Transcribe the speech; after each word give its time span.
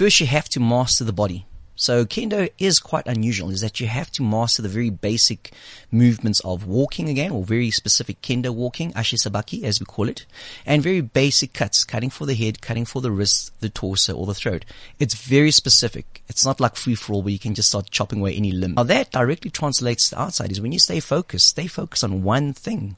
first 0.00 0.18
you 0.18 0.26
have 0.26 0.48
to 0.48 0.58
master 0.58 1.04
the 1.04 1.12
body. 1.12 1.44
So 1.76 2.06
kendo 2.06 2.48
is 2.56 2.78
quite 2.78 3.06
unusual 3.06 3.50
is 3.50 3.60
that 3.60 3.80
you 3.80 3.86
have 3.86 4.10
to 4.12 4.22
master 4.22 4.62
the 4.62 4.68
very 4.70 4.88
basic 4.88 5.52
movements 5.90 6.40
of 6.40 6.66
walking 6.66 7.10
again 7.10 7.30
or 7.32 7.44
very 7.44 7.70
specific 7.70 8.22
kendo 8.22 8.48
walking, 8.48 8.94
ashisabaki 8.94 9.62
as 9.62 9.78
we 9.78 9.84
call 9.84 10.08
it, 10.08 10.24
and 10.64 10.82
very 10.82 11.02
basic 11.02 11.52
cuts, 11.52 11.84
cutting 11.84 12.08
for 12.08 12.24
the 12.24 12.34
head, 12.34 12.62
cutting 12.62 12.86
for 12.86 13.02
the 13.02 13.10
wrist, 13.10 13.52
the 13.60 13.68
torso 13.68 14.14
or 14.14 14.24
the 14.24 14.32
throat. 14.32 14.64
It's 14.98 15.12
very 15.12 15.50
specific. 15.50 16.22
It's 16.30 16.46
not 16.46 16.60
like 16.60 16.76
free 16.76 16.94
for 16.94 17.12
all 17.12 17.22
where 17.22 17.32
you 17.32 17.38
can 17.38 17.54
just 17.54 17.68
start 17.68 17.90
chopping 17.90 18.20
away 18.20 18.32
any 18.32 18.52
limb. 18.52 18.76
Now 18.76 18.84
that 18.84 19.10
directly 19.10 19.50
translates 19.50 20.08
to 20.08 20.18
outside 20.22 20.50
is 20.50 20.62
when 20.62 20.72
you 20.72 20.78
stay 20.78 21.00
focused, 21.00 21.48
stay 21.48 21.66
focused 21.66 22.04
on 22.04 22.22
one 22.22 22.54
thing 22.54 22.96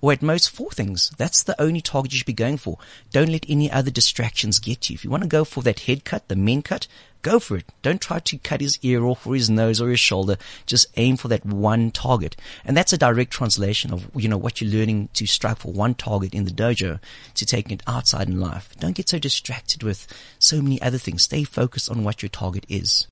or 0.00 0.12
at 0.12 0.22
most 0.22 0.50
four 0.50 0.70
things. 0.70 1.10
That's 1.16 1.42
the 1.42 1.60
only 1.60 1.80
target 1.80 2.12
you 2.12 2.18
should 2.18 2.26
be 2.26 2.32
going 2.32 2.56
for. 2.56 2.78
Don't 3.12 3.30
let 3.30 3.46
any 3.48 3.70
other 3.70 3.90
distractions 3.90 4.58
get 4.58 4.88
you. 4.88 4.94
If 4.94 5.04
you 5.04 5.10
want 5.10 5.22
to 5.22 5.28
go 5.28 5.44
for 5.44 5.62
that 5.62 5.80
head 5.80 6.04
cut, 6.04 6.28
the 6.28 6.36
men 6.36 6.62
cut, 6.62 6.86
go 7.22 7.38
for 7.38 7.56
it. 7.56 7.66
Don't 7.82 8.00
try 8.00 8.18
to 8.18 8.38
cut 8.38 8.60
his 8.60 8.78
ear 8.82 9.04
off 9.04 9.26
or 9.26 9.34
his 9.34 9.50
nose 9.50 9.80
or 9.80 9.90
his 9.90 10.00
shoulder. 10.00 10.36
Just 10.66 10.86
aim 10.96 11.16
for 11.16 11.28
that 11.28 11.44
one 11.44 11.90
target. 11.90 12.36
And 12.64 12.76
that's 12.76 12.92
a 12.92 12.98
direct 12.98 13.30
translation 13.30 13.92
of, 13.92 14.10
you 14.14 14.28
know, 14.28 14.38
what 14.38 14.60
you're 14.60 14.70
learning 14.70 15.10
to 15.14 15.26
strike 15.26 15.58
for 15.58 15.72
one 15.72 15.94
target 15.94 16.34
in 16.34 16.44
the 16.44 16.50
dojo 16.50 16.98
to 17.34 17.46
taking 17.46 17.72
it 17.72 17.82
outside 17.86 18.28
in 18.28 18.40
life. 18.40 18.70
Don't 18.78 18.96
get 18.96 19.08
so 19.08 19.18
distracted 19.18 19.82
with 19.82 20.06
so 20.38 20.62
many 20.62 20.80
other 20.80 20.98
things. 20.98 21.24
Stay 21.24 21.44
focused 21.44 21.90
on 21.90 22.04
what 22.04 22.22
your 22.22 22.30
target 22.30 22.64
is. 22.68 23.06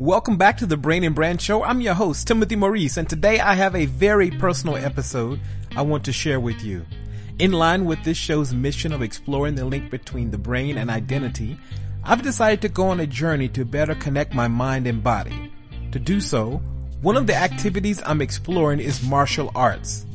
Welcome 0.00 0.38
back 0.38 0.56
to 0.56 0.66
the 0.66 0.78
Brain 0.78 1.04
and 1.04 1.14
Brand 1.14 1.42
Show. 1.42 1.62
I'm 1.62 1.82
your 1.82 1.92
host, 1.92 2.26
Timothy 2.26 2.56
Maurice, 2.56 2.96
and 2.96 3.06
today 3.06 3.38
I 3.38 3.52
have 3.52 3.76
a 3.76 3.84
very 3.84 4.30
personal 4.30 4.76
episode 4.76 5.38
I 5.76 5.82
want 5.82 6.06
to 6.06 6.12
share 6.12 6.40
with 6.40 6.64
you. 6.64 6.86
In 7.38 7.52
line 7.52 7.84
with 7.84 8.02
this 8.02 8.16
show's 8.16 8.54
mission 8.54 8.94
of 8.94 9.02
exploring 9.02 9.56
the 9.56 9.66
link 9.66 9.90
between 9.90 10.30
the 10.30 10.38
brain 10.38 10.78
and 10.78 10.90
identity, 10.90 11.58
I've 12.02 12.22
decided 12.22 12.62
to 12.62 12.70
go 12.70 12.88
on 12.88 13.00
a 13.00 13.06
journey 13.06 13.48
to 13.50 13.66
better 13.66 13.94
connect 13.94 14.32
my 14.32 14.48
mind 14.48 14.86
and 14.86 15.02
body. 15.02 15.52
To 15.92 15.98
do 15.98 16.18
so, 16.22 16.62
one 17.02 17.18
of 17.18 17.26
the 17.26 17.36
activities 17.36 18.00
I'm 18.06 18.22
exploring 18.22 18.80
is 18.80 19.06
martial 19.06 19.52
arts. 19.54 20.06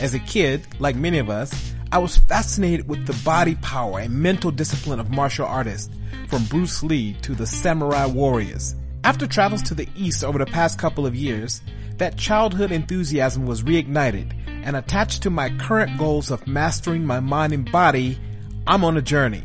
As 0.00 0.14
a 0.14 0.20
kid, 0.20 0.64
like 0.78 0.94
many 0.94 1.18
of 1.18 1.30
us, 1.30 1.74
I 1.90 1.98
was 1.98 2.16
fascinated 2.16 2.88
with 2.88 3.06
the 3.08 3.20
body 3.24 3.56
power 3.56 3.98
and 3.98 4.14
mental 4.14 4.52
discipline 4.52 5.00
of 5.00 5.10
martial 5.10 5.46
artists, 5.46 5.90
from 6.28 6.44
Bruce 6.44 6.84
Lee 6.84 7.14
to 7.22 7.34
the 7.34 7.44
samurai 7.44 8.06
warriors. 8.06 8.76
After 9.04 9.26
travels 9.26 9.62
to 9.62 9.74
the 9.74 9.88
east 9.96 10.22
over 10.22 10.38
the 10.38 10.46
past 10.46 10.78
couple 10.78 11.06
of 11.06 11.16
years, 11.16 11.60
that 11.96 12.16
childhood 12.16 12.70
enthusiasm 12.70 13.46
was 13.46 13.64
reignited 13.64 14.32
and 14.64 14.76
attached 14.76 15.24
to 15.24 15.30
my 15.30 15.50
current 15.58 15.98
goals 15.98 16.30
of 16.30 16.46
mastering 16.46 17.04
my 17.04 17.18
mind 17.18 17.52
and 17.52 17.70
body, 17.70 18.16
I'm 18.64 18.84
on 18.84 18.96
a 18.96 19.02
journey. 19.02 19.42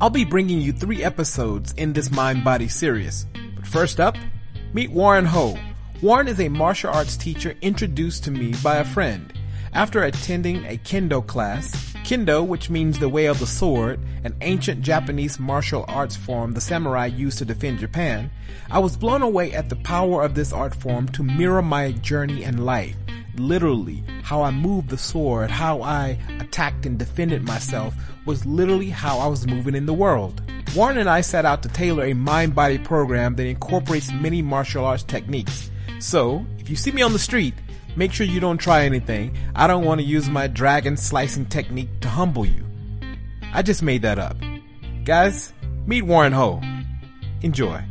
I'll 0.00 0.10
be 0.10 0.24
bringing 0.24 0.60
you 0.60 0.72
three 0.72 1.02
episodes 1.02 1.72
in 1.72 1.92
this 1.92 2.12
mind 2.12 2.44
body 2.44 2.68
series. 2.68 3.26
But 3.56 3.66
first 3.66 3.98
up, 3.98 4.16
meet 4.72 4.92
Warren 4.92 5.26
Ho. 5.26 5.58
Warren 6.00 6.28
is 6.28 6.38
a 6.38 6.48
martial 6.48 6.92
arts 6.92 7.16
teacher 7.16 7.56
introduced 7.62 8.22
to 8.24 8.30
me 8.30 8.54
by 8.62 8.76
a 8.76 8.84
friend. 8.84 9.32
After 9.72 10.04
attending 10.04 10.64
a 10.66 10.78
kendo 10.78 11.26
class, 11.26 11.89
kendo, 12.04 12.46
which 12.46 12.70
means 12.70 12.98
the 12.98 13.08
way 13.08 13.26
of 13.26 13.38
the 13.38 13.46
sword, 13.46 14.00
an 14.24 14.34
ancient 14.40 14.82
Japanese 14.82 15.38
martial 15.38 15.84
arts 15.88 16.16
form 16.16 16.52
the 16.52 16.60
samurai 16.60 17.06
used 17.06 17.38
to 17.38 17.44
defend 17.44 17.78
Japan, 17.78 18.30
I 18.70 18.78
was 18.78 18.96
blown 18.96 19.22
away 19.22 19.52
at 19.52 19.68
the 19.68 19.76
power 19.76 20.22
of 20.22 20.34
this 20.34 20.52
art 20.52 20.74
form 20.74 21.08
to 21.08 21.22
mirror 21.22 21.62
my 21.62 21.92
journey 21.92 22.44
in 22.44 22.64
life. 22.64 22.96
Literally, 23.36 24.02
how 24.22 24.42
I 24.42 24.50
moved 24.50 24.90
the 24.90 24.98
sword, 24.98 25.50
how 25.50 25.82
I 25.82 26.18
attacked 26.40 26.86
and 26.86 26.98
defended 26.98 27.46
myself 27.46 27.94
was 28.26 28.44
literally 28.44 28.90
how 28.90 29.18
I 29.18 29.26
was 29.26 29.46
moving 29.46 29.74
in 29.74 29.86
the 29.86 29.94
world. 29.94 30.42
Warren 30.74 30.98
and 30.98 31.08
I 31.08 31.20
set 31.20 31.44
out 31.44 31.62
to 31.62 31.68
tailor 31.68 32.04
a 32.04 32.12
mind-body 32.12 32.78
program 32.78 33.36
that 33.36 33.46
incorporates 33.46 34.12
many 34.12 34.42
martial 34.42 34.84
arts 34.84 35.02
techniques. 35.02 35.70
So, 35.98 36.44
if 36.58 36.70
you 36.70 36.76
see 36.76 36.92
me 36.92 37.02
on 37.02 37.12
the 37.12 37.18
street, 37.18 37.54
Make 37.96 38.12
sure 38.12 38.26
you 38.26 38.40
don't 38.40 38.58
try 38.58 38.84
anything. 38.84 39.36
I 39.54 39.66
don't 39.66 39.84
want 39.84 40.00
to 40.00 40.06
use 40.06 40.28
my 40.28 40.46
dragon 40.46 40.96
slicing 40.96 41.46
technique 41.46 41.88
to 42.00 42.08
humble 42.08 42.46
you. 42.46 42.64
I 43.52 43.62
just 43.62 43.82
made 43.82 44.02
that 44.02 44.18
up. 44.18 44.36
Guys, 45.04 45.52
meet 45.86 46.02
Warren 46.02 46.32
Ho. 46.32 46.62
Enjoy. 47.42 47.82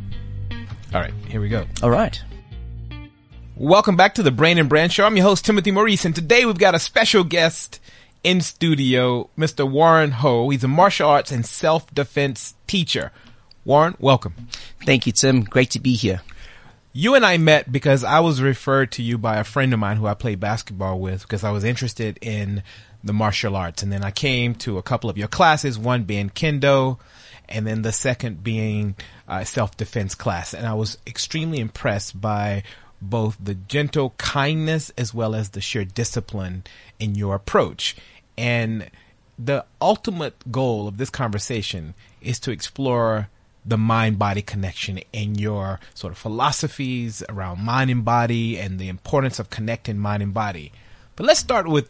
All 0.93 1.01
right, 1.01 1.13
here 1.27 1.41
we 1.41 1.49
go. 1.49 1.65
All 1.83 1.89
right. 1.89 2.21
Welcome 3.55 3.97
back 3.97 4.15
to 4.15 4.23
the 4.23 4.31
Brain 4.31 4.57
and 4.57 4.69
Brand 4.69 4.93
Show. 4.93 5.05
I'm 5.05 5.17
your 5.17 5.25
host, 5.25 5.43
Timothy 5.43 5.71
Maurice, 5.71 6.05
and 6.05 6.15
today 6.15 6.45
we've 6.45 6.57
got 6.57 6.75
a 6.75 6.79
special 6.79 7.25
guest 7.25 7.81
in 8.23 8.39
studio, 8.39 9.29
Mr. 9.37 9.69
Warren 9.69 10.11
Ho. 10.11 10.49
He's 10.49 10.63
a 10.63 10.69
martial 10.69 11.09
arts 11.09 11.31
and 11.31 11.45
self-defense 11.45 12.55
teacher. 12.67 13.11
Warren, 13.65 13.95
welcome. 13.99 14.33
Thank 14.85 15.05
you, 15.05 15.11
Tim. 15.11 15.43
Great 15.43 15.71
to 15.71 15.79
be 15.79 15.95
here. 15.95 16.21
You 16.91 17.13
and 17.13 17.25
I 17.25 17.37
met 17.37 17.71
because 17.71 18.03
I 18.03 18.19
was 18.19 18.41
referred 18.41 18.91
to 18.93 19.03
you 19.03 19.17
by 19.17 19.37
a 19.37 19.43
friend 19.43 19.73
of 19.73 19.79
mine 19.79 19.97
who 19.97 20.07
I 20.07 20.15
played 20.15 20.39
basketball 20.39 20.99
with 20.99 21.21
because 21.21 21.43
I 21.43 21.51
was 21.51 21.63
interested 21.63 22.17
in 22.21 22.63
the 23.03 23.13
martial 23.13 23.55
arts. 23.55 23.83
And 23.83 23.91
then 23.91 24.03
I 24.03 24.11
came 24.11 24.55
to 24.55 24.77
a 24.77 24.83
couple 24.83 25.09
of 25.09 25.17
your 25.17 25.27
classes, 25.27 25.77
one 25.77 26.03
being 26.03 26.29
kendo 26.31 26.97
and 27.47 27.65
then 27.65 27.81
the 27.81 27.91
second 27.91 28.43
being 28.43 28.95
uh, 29.27 29.43
self-defense 29.43 30.15
class. 30.15 30.53
And 30.53 30.65
I 30.65 30.73
was 30.73 30.97
extremely 31.05 31.59
impressed 31.59 32.19
by 32.19 32.63
both 33.01 33.37
the 33.41 33.55
gentle 33.55 34.13
kindness 34.17 34.91
as 34.97 35.13
well 35.13 35.35
as 35.35 35.49
the 35.49 35.61
sheer 35.61 35.85
discipline 35.85 36.63
in 36.99 37.15
your 37.15 37.35
approach. 37.35 37.95
And 38.37 38.89
the 39.37 39.65
ultimate 39.81 40.51
goal 40.51 40.87
of 40.87 40.97
this 40.97 41.09
conversation 41.09 41.93
is 42.21 42.39
to 42.41 42.51
explore 42.51 43.29
the 43.69 43.77
mind 43.77 44.19
body 44.19 44.41
connection 44.41 44.99
in 45.13 45.35
your 45.35 45.79
sort 45.93 46.11
of 46.11 46.17
philosophies 46.17 47.23
around 47.29 47.59
mind 47.59 47.89
and 47.89 48.03
body 48.03 48.57
and 48.57 48.79
the 48.79 48.89
importance 48.89 49.39
of 49.39 49.49
connecting 49.49 49.97
mind 49.97 50.23
and 50.23 50.33
body. 50.33 50.71
But 51.15 51.25
let's 51.25 51.39
start 51.39 51.67
with 51.67 51.89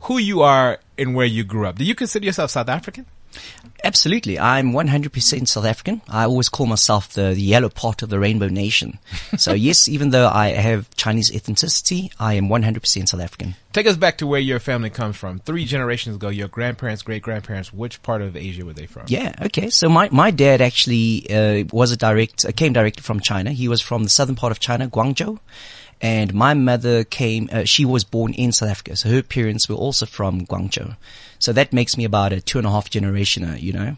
who 0.00 0.18
you 0.18 0.42
are 0.42 0.80
and 0.98 1.14
where 1.14 1.26
you 1.26 1.44
grew 1.44 1.66
up. 1.66 1.76
Do 1.76 1.84
you 1.84 1.94
consider 1.94 2.26
yourself 2.26 2.50
South 2.50 2.68
African? 2.68 3.06
Absolutely. 3.82 4.38
I'm 4.38 4.72
100% 4.72 5.48
South 5.48 5.64
African. 5.64 6.02
I 6.08 6.24
always 6.24 6.48
call 6.48 6.66
myself 6.66 7.12
the, 7.12 7.32
the 7.34 7.40
yellow 7.40 7.68
part 7.68 8.02
of 8.02 8.10
the 8.10 8.18
rainbow 8.18 8.48
nation. 8.48 8.98
so 9.38 9.52
yes, 9.52 9.88
even 9.88 10.10
though 10.10 10.28
I 10.28 10.48
have 10.48 10.94
Chinese 10.96 11.30
ethnicity, 11.30 12.12
I 12.18 12.34
am 12.34 12.48
100% 12.48 13.08
South 13.08 13.20
African. 13.20 13.54
Take 13.72 13.86
us 13.86 13.96
back 13.96 14.18
to 14.18 14.26
where 14.26 14.40
your 14.40 14.60
family 14.60 14.90
comes 14.90 15.16
from. 15.16 15.38
Three 15.38 15.64
generations 15.64 16.16
ago, 16.16 16.28
your 16.28 16.48
grandparents, 16.48 17.02
great 17.02 17.22
grandparents, 17.22 17.72
which 17.72 18.02
part 18.02 18.20
of 18.22 18.36
Asia 18.36 18.64
were 18.64 18.72
they 18.72 18.86
from? 18.86 19.04
Yeah. 19.06 19.34
Okay. 19.40 19.70
So 19.70 19.88
my, 19.88 20.08
my 20.10 20.30
dad 20.30 20.60
actually, 20.60 21.30
uh, 21.30 21.64
was 21.72 21.92
a 21.92 21.96
direct, 21.96 22.44
uh, 22.44 22.52
came 22.52 22.72
directly 22.72 23.02
from 23.02 23.20
China. 23.20 23.52
He 23.52 23.68
was 23.68 23.80
from 23.80 24.02
the 24.02 24.10
southern 24.10 24.36
part 24.36 24.50
of 24.50 24.60
China, 24.60 24.88
Guangzhou. 24.88 25.38
And 26.02 26.32
my 26.32 26.54
mother 26.54 27.04
came, 27.04 27.48
uh, 27.52 27.64
she 27.64 27.84
was 27.84 28.04
born 28.04 28.32
in 28.32 28.52
South 28.52 28.70
Africa. 28.70 28.96
So 28.96 29.10
her 29.10 29.22
parents 29.22 29.68
were 29.68 29.76
also 29.76 30.06
from 30.06 30.46
Guangzhou. 30.46 30.96
So 31.38 31.52
that 31.52 31.72
makes 31.72 31.96
me 31.96 32.04
about 32.04 32.32
a 32.32 32.40
two 32.40 32.58
and 32.58 32.66
a 32.66 32.70
half 32.70 32.88
generationer, 32.90 33.60
you 33.60 33.72
know. 33.72 33.96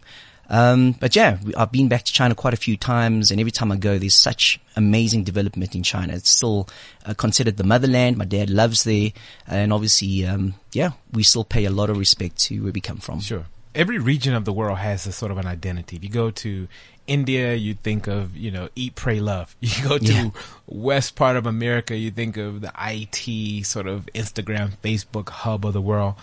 Um, 0.52 0.92
but 0.92 1.16
yeah, 1.16 1.38
I've 1.56 1.72
been 1.72 1.88
back 1.88 2.04
to 2.04 2.12
China 2.12 2.34
quite 2.34 2.52
a 2.52 2.58
few 2.58 2.76
times, 2.76 3.30
and 3.30 3.40
every 3.40 3.52
time 3.52 3.72
I 3.72 3.76
go, 3.76 3.96
there's 3.98 4.14
such 4.14 4.60
amazing 4.76 5.24
development 5.24 5.74
in 5.74 5.82
China. 5.82 6.12
It's 6.12 6.28
still 6.28 6.68
uh, 7.06 7.14
considered 7.14 7.56
the 7.56 7.64
motherland. 7.64 8.19
My 8.19 8.26
dad 8.26 8.50
loves 8.50 8.84
there, 8.84 9.12
and 9.46 9.72
obviously, 9.72 10.26
um, 10.26 10.54
yeah, 10.72 10.90
we 11.12 11.22
still 11.22 11.44
pay 11.44 11.64
a 11.64 11.70
lot 11.70 11.88
of 11.88 11.96
respect 11.96 12.38
to 12.40 12.64
where 12.64 12.72
we 12.72 12.82
come 12.82 12.98
from. 12.98 13.20
Sure. 13.20 13.46
Every 13.75 13.99
region 13.99 14.34
of 14.34 14.44
the 14.44 14.53
world 14.53 14.78
has 14.78 15.06
a 15.06 15.12
sort 15.12 15.33
of 15.33 15.38
an 15.38 15.47
identity. 15.47 15.97
If 15.97 16.05
you 16.05 16.10
go 16.10 16.31
to 16.31 16.69
India, 17.06 17.55
you 17.55 17.75
think 17.75 18.06
of, 18.06 18.37
you 18.37 18.50
know, 18.50 18.69
eat, 18.77 18.94
pray, 18.94 19.21
love. 19.21 19.56
You 19.60 19.88
go 19.88 19.99
to 19.99 20.12
yeah. 20.12 20.31
west 20.66 21.15
part 21.16 21.37
of 21.37 21.47
America, 21.47 21.97
you 21.97 22.11
think 22.11 22.37
of 22.37 22.61
the 22.61 22.72
IT 22.78 23.65
sort 23.66 23.87
of 23.87 24.06
Instagram, 24.15 24.72
Facebook 24.82 25.28
hub 25.31 25.65
of 25.65 25.72
the 25.72 25.81
world. 25.81 26.15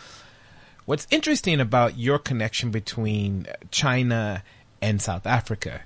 What's 0.85 1.07
interesting 1.11 1.59
about 1.59 1.97
your 1.97 2.17
connection 2.17 2.71
between 2.71 3.47
China 3.71 4.43
and 4.81 5.01
South 5.01 5.27
Africa 5.27 5.81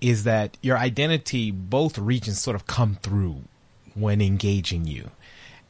is 0.00 0.24
that 0.24 0.56
your 0.62 0.78
identity, 0.78 1.50
both 1.50 1.98
regions 1.98 2.40
sort 2.40 2.56
of 2.56 2.66
come 2.66 2.96
through 3.02 3.42
when 3.94 4.20
engaging 4.20 4.86
you. 4.86 5.10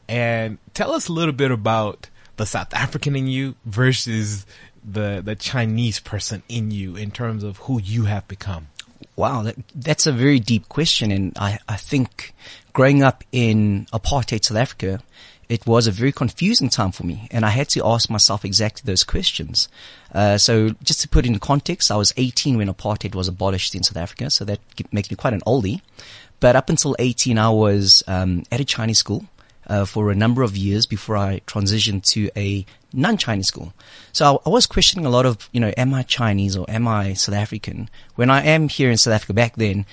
And 0.07 0.57
tell 0.73 0.93
us 0.93 1.07
a 1.07 1.13
little 1.13 1.33
bit 1.33 1.51
about 1.51 2.09
the 2.37 2.45
South 2.45 2.73
African 2.73 3.15
in 3.15 3.27
you 3.27 3.55
versus 3.65 4.45
the 4.83 5.21
the 5.23 5.35
Chinese 5.35 5.99
person 5.99 6.43
in 6.49 6.71
you 6.71 6.95
in 6.95 7.11
terms 7.11 7.43
of 7.43 7.57
who 7.57 7.81
you 7.81 8.05
have 8.05 8.27
become. 8.27 8.67
Wow, 9.15 9.43
that, 9.43 9.55
that's 9.75 10.05
a 10.05 10.11
very 10.11 10.39
deep 10.39 10.69
question, 10.69 11.11
and 11.11 11.33
I 11.37 11.59
I 11.67 11.77
think 11.77 12.33
growing 12.73 13.03
up 13.03 13.23
in 13.31 13.87
apartheid 13.93 14.45
South 14.45 14.57
Africa, 14.57 15.01
it 15.49 15.67
was 15.67 15.85
a 15.85 15.91
very 15.91 16.11
confusing 16.11 16.69
time 16.69 16.91
for 16.91 17.05
me, 17.05 17.27
and 17.29 17.45
I 17.45 17.49
had 17.49 17.67
to 17.69 17.85
ask 17.85 18.09
myself 18.09 18.45
exactly 18.45 18.83
those 18.85 19.03
questions. 19.03 19.67
Uh, 20.13 20.37
so 20.37 20.69
just 20.81 21.01
to 21.01 21.09
put 21.09 21.25
in 21.25 21.37
context, 21.39 21.91
I 21.91 21.97
was 21.97 22.13
18 22.15 22.57
when 22.57 22.69
apartheid 22.69 23.15
was 23.15 23.27
abolished 23.27 23.75
in 23.75 23.83
South 23.83 23.97
Africa, 23.97 24.29
so 24.29 24.45
that 24.45 24.59
makes 24.91 25.11
me 25.11 25.17
quite 25.17 25.33
an 25.33 25.41
oldie. 25.41 25.81
But 26.39 26.55
up 26.55 26.69
until 26.69 26.95
18, 26.97 27.37
I 27.37 27.49
was 27.49 28.01
um, 28.07 28.43
at 28.51 28.59
a 28.59 28.65
Chinese 28.65 28.97
school 28.99 29.25
uh, 29.67 29.85
for 29.85 30.09
a 30.09 30.15
number 30.15 30.41
of 30.41 30.55
years 30.55 30.85
before 30.85 31.17
I 31.17 31.41
transitioned 31.45 32.03
to 32.13 32.31
a 32.35 32.65
non-Chinese 32.93 33.47
school. 33.47 33.73
So 34.11 34.41
I, 34.45 34.49
was 34.49 34.67
questioning 34.67 35.05
a 35.05 35.09
lot 35.09 35.25
of, 35.25 35.49
you 35.51 35.59
know, 35.59 35.73
am 35.77 35.93
I 35.93 36.03
Chinese 36.03 36.57
or 36.57 36.69
am 36.69 36.87
I 36.87 37.13
South 37.13 37.35
African? 37.35 37.89
When 38.15 38.29
I 38.29 38.43
am 38.43 38.67
here 38.67 38.91
in 38.91 38.97
South 38.97 39.13
Africa 39.13 39.33
back 39.33 39.55
then, 39.55 39.85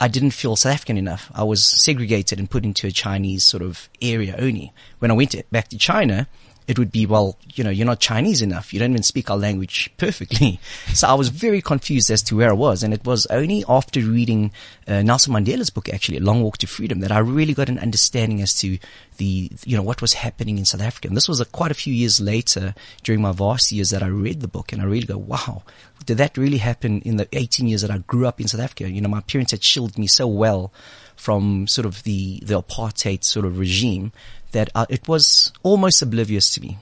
I 0.00 0.08
didn't 0.08 0.32
feel 0.32 0.56
South 0.56 0.74
African 0.74 0.98
enough. 0.98 1.30
I 1.34 1.44
was 1.44 1.64
segregated 1.64 2.38
and 2.38 2.50
put 2.50 2.64
into 2.64 2.86
a 2.86 2.90
Chinese 2.90 3.44
sort 3.44 3.62
of 3.62 3.88
area 4.02 4.34
only. 4.38 4.72
When 4.98 5.10
I 5.10 5.14
went 5.14 5.30
to, 5.32 5.44
back 5.50 5.68
to 5.68 5.78
China, 5.78 6.28
it 6.68 6.78
would 6.78 6.90
be, 6.90 7.06
well, 7.06 7.38
you 7.54 7.62
know, 7.62 7.70
you're 7.70 7.86
not 7.86 8.00
Chinese 8.00 8.42
enough. 8.42 8.72
You 8.72 8.80
don't 8.80 8.90
even 8.90 9.02
speak 9.02 9.30
our 9.30 9.36
language 9.36 9.90
perfectly. 9.96 10.58
So 10.92 11.06
I 11.06 11.14
was 11.14 11.28
very 11.28 11.60
confused 11.60 12.10
as 12.10 12.22
to 12.24 12.36
where 12.36 12.50
I 12.50 12.54
was. 12.54 12.82
And 12.82 12.92
it 12.92 13.04
was 13.04 13.26
only 13.26 13.64
after 13.68 14.00
reading 14.00 14.50
uh, 14.88 15.02
Nelson 15.02 15.32
Mandela's 15.32 15.70
book, 15.70 15.88
actually, 15.88 16.18
A 16.18 16.20
Long 16.20 16.42
Walk 16.42 16.58
to 16.58 16.66
Freedom, 16.66 17.00
that 17.00 17.12
I 17.12 17.18
really 17.18 17.54
got 17.54 17.68
an 17.68 17.78
understanding 17.78 18.40
as 18.40 18.54
to 18.60 18.78
the, 19.18 19.50
you 19.64 19.76
know, 19.76 19.82
what 19.82 20.00
was 20.00 20.14
happening 20.14 20.58
in 20.58 20.64
South 20.64 20.80
Africa. 20.80 21.08
And 21.08 21.16
this 21.16 21.28
was 21.28 21.40
a, 21.40 21.44
quite 21.44 21.70
a 21.70 21.74
few 21.74 21.92
years 21.92 22.20
later 22.20 22.74
during 23.02 23.20
my 23.20 23.32
varsity 23.32 23.76
years 23.76 23.90
that 23.90 24.02
I 24.02 24.08
read 24.08 24.40
the 24.40 24.48
book 24.48 24.72
and 24.72 24.82
I 24.82 24.86
really 24.86 25.06
go, 25.06 25.18
wow, 25.18 25.62
did 26.04 26.18
that 26.18 26.36
really 26.36 26.58
happen 26.58 27.00
in 27.02 27.16
the 27.16 27.28
18 27.32 27.68
years 27.68 27.82
that 27.82 27.90
I 27.90 27.98
grew 27.98 28.26
up 28.26 28.40
in 28.40 28.48
South 28.48 28.60
Africa? 28.60 28.90
You 28.90 29.00
know, 29.00 29.08
my 29.08 29.20
parents 29.20 29.52
had 29.52 29.62
shielded 29.62 29.98
me 29.98 30.06
so 30.06 30.26
well 30.26 30.72
from 31.16 31.66
sort 31.66 31.86
of 31.86 32.02
the, 32.02 32.40
the 32.42 32.60
apartheid 32.60 33.24
sort 33.24 33.46
of 33.46 33.58
regime 33.58 34.12
that 34.56 34.70
uh, 34.74 34.86
it 34.88 35.06
was 35.06 35.52
almost 35.62 36.00
oblivious 36.00 36.54
to 36.54 36.62
me. 36.62 36.78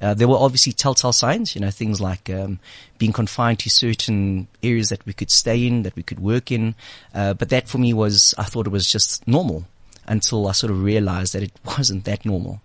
Uh, 0.00 0.14
there 0.14 0.28
were 0.28 0.36
obviously 0.38 0.72
telltale 0.72 1.12
signs, 1.12 1.54
you 1.54 1.60
know, 1.60 1.70
things 1.70 2.00
like 2.00 2.30
um, 2.30 2.58
being 2.96 3.12
confined 3.12 3.58
to 3.58 3.68
certain 3.68 4.46
areas 4.62 4.88
that 4.88 5.04
we 5.04 5.12
could 5.12 5.30
stay 5.30 5.66
in, 5.66 5.82
that 5.82 5.94
we 5.94 6.02
could 6.02 6.20
work 6.20 6.50
in. 6.50 6.74
Uh, 7.14 7.34
but 7.34 7.50
that 7.50 7.68
for 7.68 7.78
me 7.78 7.92
was, 7.92 8.34
I 8.38 8.44
thought 8.44 8.66
it 8.66 8.72
was 8.72 8.90
just 8.90 9.26
normal 9.28 9.66
until 10.06 10.48
I 10.48 10.52
sort 10.52 10.70
of 10.70 10.82
realized 10.82 11.34
that 11.34 11.42
it 11.42 11.52
wasn't 11.64 12.04
that 12.04 12.24
normal. 12.24 12.62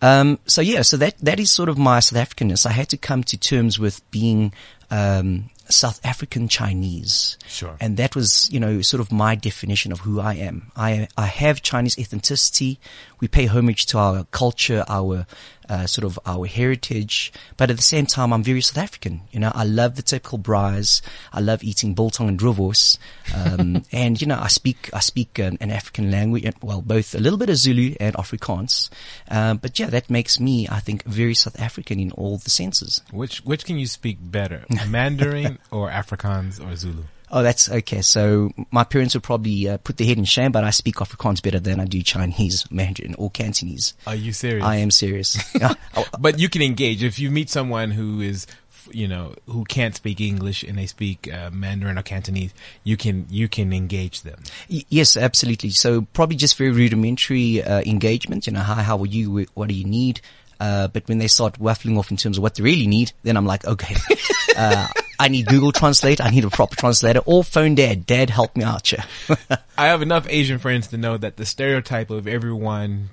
Um, 0.00 0.38
so 0.46 0.60
yeah, 0.60 0.82
so 0.82 0.96
that 0.98 1.18
that 1.18 1.40
is 1.40 1.50
sort 1.50 1.68
of 1.68 1.76
my 1.76 1.98
South 1.98 2.22
Africanness. 2.24 2.66
I 2.66 2.70
had 2.70 2.88
to 2.90 2.96
come 2.96 3.24
to 3.24 3.36
terms 3.36 3.80
with 3.80 4.08
being 4.12 4.52
um, 4.92 5.50
South 5.70 6.00
African 6.04 6.48
Chinese. 6.48 7.38
Sure. 7.46 7.76
And 7.80 7.96
that 7.96 8.16
was, 8.16 8.50
you 8.52 8.60
know, 8.60 8.82
sort 8.82 9.00
of 9.00 9.12
my 9.12 9.34
definition 9.34 9.92
of 9.92 10.00
who 10.00 10.20
I 10.20 10.34
am. 10.34 10.70
I, 10.76 11.08
I 11.16 11.26
have 11.26 11.62
Chinese 11.62 11.96
ethnicity. 11.96 12.78
We 13.20 13.28
pay 13.28 13.46
homage 13.46 13.86
to 13.86 13.98
our 13.98 14.24
culture, 14.30 14.84
our, 14.88 15.26
uh, 15.68 15.86
sort 15.86 16.04
of 16.04 16.18
our 16.24 16.46
heritage. 16.46 17.32
But 17.56 17.70
at 17.70 17.76
the 17.76 17.82
same 17.82 18.06
time, 18.06 18.32
I'm 18.32 18.42
very 18.42 18.60
South 18.60 18.78
African. 18.82 19.22
You 19.30 19.40
know, 19.40 19.52
I 19.54 19.64
love 19.64 19.96
the 19.96 20.02
typical 20.02 20.38
braais. 20.38 21.02
I 21.32 21.40
love 21.40 21.62
eating 21.62 21.94
biltong 21.94 22.28
and 22.28 22.38
rooibos. 22.40 22.98
Um, 23.34 23.84
and, 23.92 24.20
you 24.20 24.26
know, 24.26 24.38
I 24.40 24.48
speak, 24.48 24.90
I 24.92 25.00
speak 25.00 25.38
an, 25.38 25.58
an, 25.60 25.70
African 25.70 26.10
language, 26.10 26.50
well, 26.62 26.80
both 26.80 27.14
a 27.14 27.18
little 27.18 27.38
bit 27.38 27.50
of 27.50 27.56
Zulu 27.56 27.94
and 28.00 28.16
Afrikaans. 28.16 28.88
Um, 29.30 29.58
but 29.58 29.78
yeah, 29.78 29.86
that 29.90 30.08
makes 30.08 30.40
me, 30.40 30.66
I 30.68 30.80
think, 30.80 31.04
very 31.04 31.34
South 31.34 31.60
African 31.60 32.00
in 32.00 32.10
all 32.12 32.38
the 32.38 32.50
senses. 32.50 33.02
Which, 33.12 33.38
which 33.44 33.64
can 33.64 33.78
you 33.78 33.86
speak 33.86 34.18
better? 34.20 34.64
Mandarin 34.88 35.57
or 35.70 35.90
Afrikaans 35.90 36.64
or 36.64 36.74
Zulu? 36.76 37.04
Oh, 37.30 37.42
that's 37.42 37.70
okay. 37.70 38.00
So 38.02 38.50
my 38.70 38.84
parents 38.84 39.14
would 39.14 39.22
probably 39.22 39.68
uh, 39.68 39.78
put 39.78 39.98
their 39.98 40.06
head 40.06 40.18
in 40.18 40.24
shame, 40.24 40.52
but 40.52 40.64
I 40.64 40.70
speak 40.70 40.96
Afrikaans 40.96 41.42
better 41.42 41.60
than 41.60 41.78
I 41.78 41.84
do 41.84 42.02
Chinese, 42.02 42.70
Mandarin, 42.70 43.14
or 43.16 43.30
Cantonese. 43.30 43.94
Are 44.06 44.14
you 44.14 44.32
serious? 44.32 44.64
I 44.64 44.76
am 44.76 44.90
serious. 44.90 45.38
but 46.18 46.38
you 46.38 46.48
can 46.48 46.62
engage 46.62 47.02
if 47.02 47.18
you 47.18 47.30
meet 47.30 47.50
someone 47.50 47.90
who 47.90 48.20
is, 48.22 48.46
you 48.90 49.06
know, 49.06 49.34
who 49.46 49.64
can't 49.64 49.94
speak 49.94 50.20
English 50.22 50.62
and 50.62 50.78
they 50.78 50.86
speak 50.86 51.30
uh, 51.32 51.50
Mandarin 51.52 51.98
or 51.98 52.02
Cantonese. 52.02 52.54
You 52.82 52.96
can 52.96 53.26
you 53.28 53.48
can 53.48 53.74
engage 53.74 54.22
them. 54.22 54.42
Y- 54.70 54.84
yes, 54.88 55.16
absolutely. 55.16 55.70
So 55.70 56.02
probably 56.14 56.36
just 56.36 56.56
very 56.56 56.70
rudimentary 56.70 57.62
uh, 57.62 57.82
engagement. 57.82 58.46
You 58.46 58.54
know, 58.54 58.60
hi, 58.60 58.82
how 58.82 58.98
are 58.98 59.06
you? 59.06 59.46
What 59.52 59.68
do 59.68 59.74
you 59.74 59.84
need? 59.84 60.22
Uh, 60.60 60.88
but 60.88 61.06
when 61.08 61.18
they 61.18 61.28
start 61.28 61.58
waffling 61.60 61.98
off 61.98 62.10
in 62.10 62.16
terms 62.16 62.38
of 62.38 62.42
what 62.42 62.54
they 62.56 62.62
really 62.62 62.86
need, 62.86 63.12
then 63.22 63.36
I'm 63.36 63.46
like, 63.46 63.64
okay, 63.64 63.94
uh, 64.56 64.88
I 65.18 65.28
need 65.28 65.46
Google 65.46 65.72
Translate. 65.72 66.20
I 66.20 66.30
need 66.30 66.44
a 66.44 66.50
proper 66.50 66.76
translator 66.76 67.20
or 67.26 67.42
phone 67.42 67.74
dad. 67.74 68.06
Dad, 68.06 68.30
help 68.30 68.56
me 68.56 68.64
out. 68.64 68.92
I 69.78 69.86
have 69.86 70.00
enough 70.02 70.26
Asian 70.28 70.58
friends 70.58 70.86
to 70.88 70.96
know 70.96 71.16
that 71.16 71.36
the 71.36 71.44
stereotype 71.44 72.10
of 72.10 72.28
everyone 72.28 73.10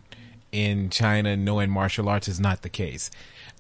in 0.51 0.89
China 0.89 1.35
knowing 1.35 1.69
martial 1.69 2.07
arts 2.07 2.27
is 2.27 2.39
not 2.39 2.61
the 2.61 2.69
case. 2.69 3.09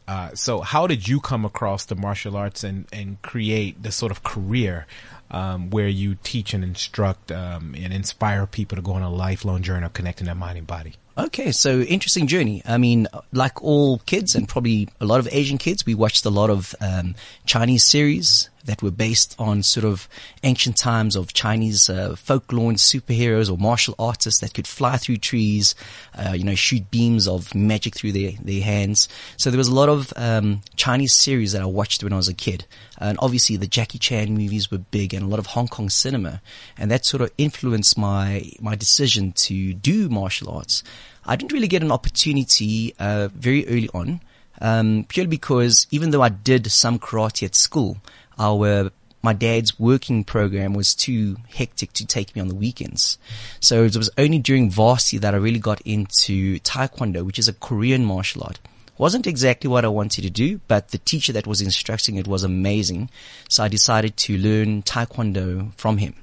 Uh, 0.07 0.29
so 0.35 0.61
how 0.61 0.85
did 0.85 1.07
you 1.07 1.19
come 1.19 1.45
across 1.45 1.85
the 1.85 1.95
martial 1.95 2.37
arts 2.37 2.63
and, 2.63 2.85
and 2.93 3.19
create 3.23 3.81
this 3.81 3.95
sort 3.95 4.11
of 4.11 4.21
career 4.23 4.85
um, 5.31 5.71
where 5.71 5.87
you 5.87 6.15
teach 6.21 6.53
and 6.53 6.63
instruct 6.63 7.31
um, 7.31 7.73
and 7.75 7.91
inspire 7.91 8.45
people 8.45 8.75
to 8.75 8.81
go 8.81 8.93
on 8.93 9.01
a 9.01 9.09
lifelong 9.09 9.63
journey 9.63 9.85
of 9.85 9.93
connecting 9.93 10.25
their 10.25 10.35
mind 10.35 10.59
and 10.59 10.67
body? 10.67 10.93
Okay, 11.17 11.51
so 11.51 11.79
interesting 11.81 12.27
journey. 12.27 12.61
I 12.65 12.77
mean, 12.77 13.07
like 13.31 13.63
all 13.63 13.99
kids 13.99 14.35
and 14.35 14.49
probably 14.49 14.89
a 14.99 15.05
lot 15.05 15.21
of 15.21 15.29
Asian 15.31 15.57
kids, 15.57 15.85
we 15.85 15.95
watched 15.95 16.25
a 16.25 16.29
lot 16.29 16.49
of 16.49 16.75
um, 16.81 17.15
Chinese 17.45 17.83
series 17.85 18.49
that 18.65 18.83
were 18.83 18.91
based 18.91 19.35
on 19.39 19.63
sort 19.63 19.85
of 19.85 20.07
ancient 20.43 20.77
times 20.77 21.15
of 21.15 21.33
Chinese 21.33 21.89
uh, 21.89 22.15
folklore 22.15 22.69
and 22.69 22.77
superheroes 22.77 23.51
or 23.51 23.57
martial 23.57 23.95
artists 23.97 24.41
that 24.41 24.53
could 24.53 24.67
fly 24.67 24.97
through 24.97 25.17
trees, 25.17 25.75
uh, 26.15 26.33
you 26.33 26.43
know, 26.43 26.55
shoot 26.55 26.89
beams 26.91 27.27
of 27.27 27.53
magic 27.55 27.95
through 27.95 28.11
their, 28.11 28.31
their 28.41 28.61
hands. 28.61 29.07
So 29.37 29.49
there 29.49 29.57
was 29.57 29.67
a 29.67 29.73
lot 29.73 29.89
of 29.89 30.11
um, 30.15 30.61
Chinese 30.75 31.15
series 31.15 31.53
that 31.53 31.61
I 31.61 31.65
watched 31.65 32.03
when 32.03 32.13
I 32.13 32.17
was 32.17 32.27
a 32.27 32.33
kid. 32.33 32.65
And 32.97 33.17
obviously 33.21 33.57
the 33.57 33.67
Jackie 33.67 33.99
Chan 33.99 34.33
movies 34.33 34.71
were 34.71 34.77
big 34.77 35.13
and 35.13 35.23
a 35.23 35.27
lot 35.27 35.39
of 35.39 35.47
Hong 35.47 35.67
Kong 35.67 35.89
cinema. 35.89 36.41
And 36.77 36.91
that 36.91 37.05
sort 37.05 37.21
of 37.21 37.31
influenced 37.37 37.97
my, 37.97 38.51
my 38.59 38.75
decision 38.75 39.31
to 39.33 39.73
do 39.73 40.09
martial 40.09 40.49
arts. 40.49 40.83
I 41.25 41.35
didn't 41.35 41.53
really 41.53 41.67
get 41.67 41.81
an 41.81 41.91
opportunity 41.91 42.93
uh, 42.99 43.29
very 43.29 43.67
early 43.67 43.89
on, 43.93 44.21
um, 44.61 45.05
purely 45.09 45.29
because 45.29 45.87
even 45.91 46.11
though 46.11 46.21
I 46.21 46.29
did 46.29 46.71
some 46.71 46.99
karate 46.99 47.45
at 47.45 47.55
school, 47.55 47.97
our 48.37 48.91
my 49.25 49.33
dad's 49.33 49.79
working 49.79 50.23
program 50.23 50.75
was 50.75 50.93
too 50.93 51.37
hectic 51.49 51.91
to 51.93 52.05
take 52.05 52.35
me 52.35 52.41
on 52.41 52.47
the 52.47 52.53
weekends. 52.53 53.17
So 53.59 53.83
it 53.83 53.97
was 53.97 54.11
only 54.19 54.37
during 54.37 54.69
varsity 54.69 55.17
that 55.17 55.33
I 55.33 55.37
really 55.37 55.57
got 55.57 55.81
into 55.81 56.59
Taekwondo, 56.59 57.25
which 57.25 57.39
is 57.39 57.47
a 57.47 57.53
Korean 57.53 58.05
martial 58.05 58.43
art. 58.43 58.59
Wasn't 58.99 59.25
exactly 59.25 59.67
what 59.67 59.83
I 59.83 59.87
wanted 59.87 60.21
to 60.21 60.29
do, 60.29 60.61
but 60.67 60.89
the 60.89 60.99
teacher 60.99 61.33
that 61.33 61.47
was 61.47 61.59
instructing 61.59 62.15
it 62.15 62.27
was 62.27 62.43
amazing. 62.43 63.09
So 63.49 63.63
I 63.63 63.67
decided 63.67 64.15
to 64.17 64.37
learn 64.37 64.83
Taekwondo 64.83 65.73
from 65.73 65.97
him. 65.97 66.13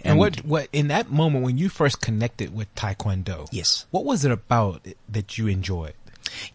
And, 0.00 0.10
and, 0.10 0.18
what, 0.18 0.44
what, 0.44 0.68
in 0.72 0.88
that 0.88 1.10
moment 1.10 1.44
when 1.44 1.58
you 1.58 1.68
first 1.68 2.00
connected 2.00 2.54
with 2.54 2.72
Taekwondo? 2.74 3.48
Yes. 3.52 3.86
What 3.92 4.04
was 4.04 4.24
it 4.24 4.32
about 4.32 4.86
that 5.08 5.38
you 5.38 5.46
enjoyed? 5.46 5.94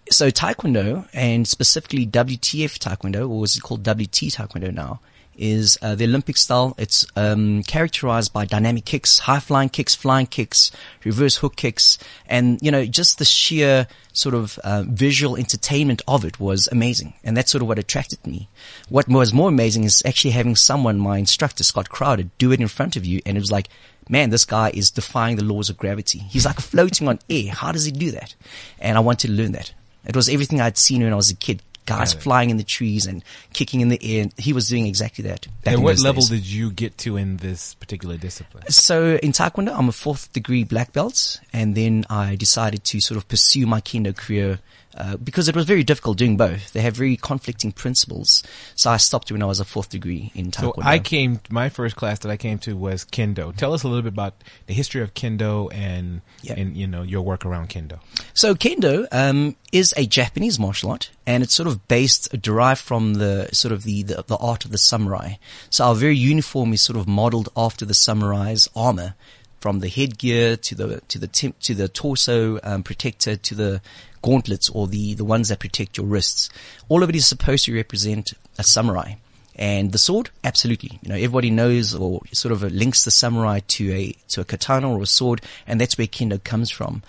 So 0.10 0.30
Taekwondo 0.30 1.08
and 1.14 1.48
specifically 1.48 2.06
WTF 2.06 2.78
Taekwondo, 2.80 3.30
or 3.30 3.40
was 3.40 3.58
it 3.58 3.62
called 3.62 3.84
WT 3.84 4.30
Taekwondo 4.31 4.74
now, 4.74 5.00
is 5.38 5.78
uh, 5.81 5.96
the 5.96 6.06
Olympic 6.06 6.38
style. 6.38 6.75
It's 6.78 7.06
um, 7.16 7.64
characterized 7.64 8.34
by 8.34 8.46
dynamic 8.46 8.86
kicks, 8.86 9.20
high 9.20 9.39
flying 9.39 9.70
kicks, 9.70 9.96
flying 9.96 10.27
kicks, 10.27 10.72
reverse 11.03 11.38
hook 11.38 11.56
kicks, 11.56 11.98
and 12.27 12.60
you 12.62 12.72
know 12.72 12.86
just 12.86 13.18
the 13.18 13.25
sheer 13.25 13.88
sort 14.13 14.36
of 14.36 14.60
uh, 14.60 14.84
visual 14.88 15.36
entertainment 15.36 16.01
of 16.08 16.24
it 16.24 16.39
was 16.39 16.68
amazing, 16.72 17.13
and 17.24 17.36
that's 17.36 17.51
sort 17.51 17.62
of 17.62 17.68
what 17.68 17.80
attracted 17.80 18.25
me. 18.25 18.50
What 18.89 19.08
was 19.08 19.34
more 19.34 19.50
amazing 19.50 19.84
is 19.86 20.03
actually 20.06 20.32
having 20.32 20.56
someone, 20.56 21.00
my 21.00 21.18
instructor 21.18 21.63
Scott 21.63 21.89
Crowder, 21.89 22.30
do 22.38 22.51
it 22.51 22.62
in 22.62 22.68
front 22.68 22.96
of 22.96 23.06
you, 23.06 23.22
and 23.25 23.38
it 23.38 23.42
was 23.42 23.51
like. 23.51 23.70
Man, 24.10 24.29
this 24.29 24.45
guy 24.45 24.72
is 24.74 24.91
defying 24.91 25.38
the 25.38 25.43
laws 25.43 25.69
of 25.69 25.77
gravity. 25.77 26.19
He's 26.19 26.45
like 26.45 26.60
floating 26.60 27.07
on 27.07 27.19
air. 27.29 27.51
How 27.51 27.72
does 27.72 27.86
he 27.86 27.91
do 27.91 28.12
that? 28.12 28.36
And 28.79 28.98
I 28.98 29.01
wanted 29.01 29.27
to 29.27 29.33
learn 29.33 29.53
that. 29.53 29.74
It 30.05 30.15
was 30.15 30.29
everything 30.29 30.60
I'd 30.60 30.77
seen 30.77 31.01
when 31.01 31.13
I 31.13 31.15
was 31.15 31.31
a 31.31 31.36
kid 31.36 31.62
guys 31.86 32.13
flying 32.13 32.50
in 32.50 32.57
the 32.57 32.63
trees 32.63 33.05
and 33.05 33.24
kicking 33.53 33.81
in 33.81 33.89
the 33.89 34.00
air. 34.01 34.27
He 34.38 34.53
was 34.53 34.67
doing 34.67 34.88
exactly 34.88 35.24
that. 35.25 35.48
And 35.65 35.83
what 35.83 36.00
level 36.00 36.22
days. 36.22 36.29
did 36.29 36.45
you 36.45 36.72
get 36.72 36.98
to 37.00 37.17
in 37.17 37.38
this 37.38 37.75
particular 37.75 38.17
discipline? 38.17 38.69
So 38.69 39.15
in 39.22 39.31
Taekwondo, 39.31 39.75
I'm 39.77 39.89
a 39.89 39.93
fourth 39.93 40.31
degree 40.33 40.63
black 40.63 40.93
belt, 40.93 41.39
and 41.51 41.75
then 41.75 42.05
I 42.10 42.36
decided 42.36 42.83
to 42.86 43.01
sort 43.01 43.17
of 43.17 43.27
pursue 43.27 43.65
my 43.65 43.81
kendo 43.81 44.15
career 44.15 44.60
uh, 44.95 45.17
because 45.17 45.47
it 45.47 45.55
was 45.55 45.65
very 45.65 45.83
difficult 45.83 46.17
doing 46.17 46.38
both. 46.38 46.73
They 46.73 46.81
have 46.81 46.95
very 46.95 47.17
conflicting 47.17 47.71
principles. 47.71 48.43
So 48.75 48.91
I 48.91 48.97
stopped 48.97 49.31
when 49.31 49.41
I 49.41 49.45
was 49.45 49.59
a 49.59 49.65
fourth 49.65 49.89
degree 49.89 50.31
in 50.35 50.51
Taekwondo. 50.51 50.75
So 50.75 50.81
I 50.83 51.00
came, 51.00 51.39
my 51.50 51.69
first 51.69 51.95
class 51.95 52.19
that 52.19 52.31
I 52.31 52.38
came 52.38 52.59
to 52.59 52.75
was 52.75 53.05
Kendo. 53.05 53.55
Tell 53.55 53.73
us 53.73 53.83
a 53.83 53.88
little 53.88 54.03
bit 54.03 54.13
about 54.13 54.43
the 54.67 54.73
history 54.73 55.01
of 55.01 55.13
Kendo 55.13 55.73
and, 55.73 56.21
yep. 56.41 56.57
and 56.57 56.77
you 56.77 56.88
know, 56.88 57.03
your 57.03 57.21
work 57.21 57.45
around 57.45 57.69
Kendo. 57.69 58.00
So 58.33 58.55
Kendo, 58.55 59.07
um, 59.12 59.55
is 59.71 59.93
a 59.97 60.05
Japanese 60.05 60.59
martial 60.59 60.91
art 60.91 61.09
and 61.25 61.41
it's 61.41 61.55
sort 61.55 61.67
of 61.67 61.88
based, 61.88 62.39
derived 62.41 62.79
from 62.79 63.15
the 63.15 63.50
sort 63.51 63.71
of 63.71 63.83
the, 63.83 64.03
the, 64.03 64.23
the 64.27 64.38
art 64.38 64.65
of 64.65 64.71
the 64.71 64.77
samurai. 64.77 65.33
So 65.71 65.85
our 65.85 65.95
very 65.95 66.15
uniform 66.15 66.73
is 66.73 66.81
sort 66.81 66.97
of 66.97 67.07
modeled 67.07 67.50
after 67.57 67.83
the 67.83 67.95
samurai's 67.95 68.69
armor 68.75 69.15
from 69.63 69.79
the 69.79 69.88
headgear 69.88 70.58
to 70.58 70.75
the 70.75 71.00
to 71.08 71.17
the 71.17 71.27
tim- 71.27 71.55
to 71.62 71.74
the 71.74 71.88
torso 71.88 72.60
um, 72.63 72.84
protector 72.84 73.38
to 73.38 73.55
the 73.55 73.82
gauntlets 74.22 74.70
or 74.70 74.88
the, 74.88 75.13
the 75.13 75.24
ones 75.24 75.48
that 75.48 75.60
protect 75.60 75.96
your 75.96 76.05
wrists. 76.05 76.50
All 76.89 77.01
of 77.01 77.10
it 77.10 77.15
is 77.15 77.25
supposed 77.25 77.63
to 77.63 77.74
represent 77.74 78.34
a 78.58 78.63
samurai. 78.63 79.13
And 79.55 79.93
the 79.93 79.98
sword, 79.98 80.32
absolutely. 80.43 81.00
You 81.01 81.10
know, 81.10 81.15
everybody 81.15 81.50
knows 81.50 81.96
or 81.96 82.20
sort 82.34 82.51
of 82.51 82.63
links 82.74 83.05
the 83.05 83.12
samurai 83.12 83.62
to 83.75 83.93
a, 83.93 84.12
to 84.29 84.41
a 84.41 84.43
katana 84.43 84.91
or 84.91 85.01
a 85.01 85.05
sword, 85.05 85.39
and 85.65 85.79
that's 85.79 85.98
where 85.98 86.08
kendo 86.08 86.43
comes 86.43 86.70
from. 86.70 87.01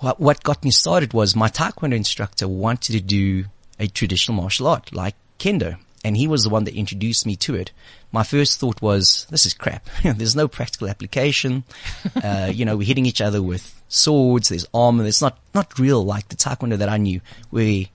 What, 0.00 0.20
what 0.20 0.42
got 0.42 0.64
me 0.64 0.70
started 0.70 1.14
was 1.14 1.34
my 1.34 1.48
taekwondo 1.48 1.94
instructor 1.94 2.46
wanted 2.46 2.92
to 2.92 3.00
do 3.00 3.46
a 3.80 3.86
traditional 3.86 4.36
martial 4.36 4.66
art 4.66 4.92
like 4.92 5.14
kendo. 5.38 5.78
And 6.04 6.16
he 6.16 6.26
was 6.26 6.42
the 6.42 6.50
one 6.50 6.64
that 6.64 6.74
introduced 6.74 7.26
me 7.26 7.36
to 7.36 7.54
it. 7.54 7.70
My 8.10 8.24
first 8.24 8.58
thought 8.58 8.82
was, 8.82 9.26
this 9.30 9.46
is 9.46 9.54
crap. 9.54 9.88
There's 10.02 10.36
no 10.36 10.48
practical 10.48 10.88
application. 10.88 11.64
Uh, 12.22 12.50
you 12.52 12.64
know, 12.64 12.76
we're 12.76 12.86
hitting 12.86 13.06
each 13.06 13.20
other 13.20 13.42
with 13.42 13.82
swords. 13.88 14.48
There's 14.48 14.66
armor. 14.72 15.04
It's 15.04 15.22
not, 15.22 15.38
not 15.54 15.78
real 15.78 16.04
like 16.04 16.28
the 16.28 16.36
taekwondo 16.36 16.78
that 16.78 16.88
I 16.88 16.98
knew 16.98 17.20
where 17.50 17.86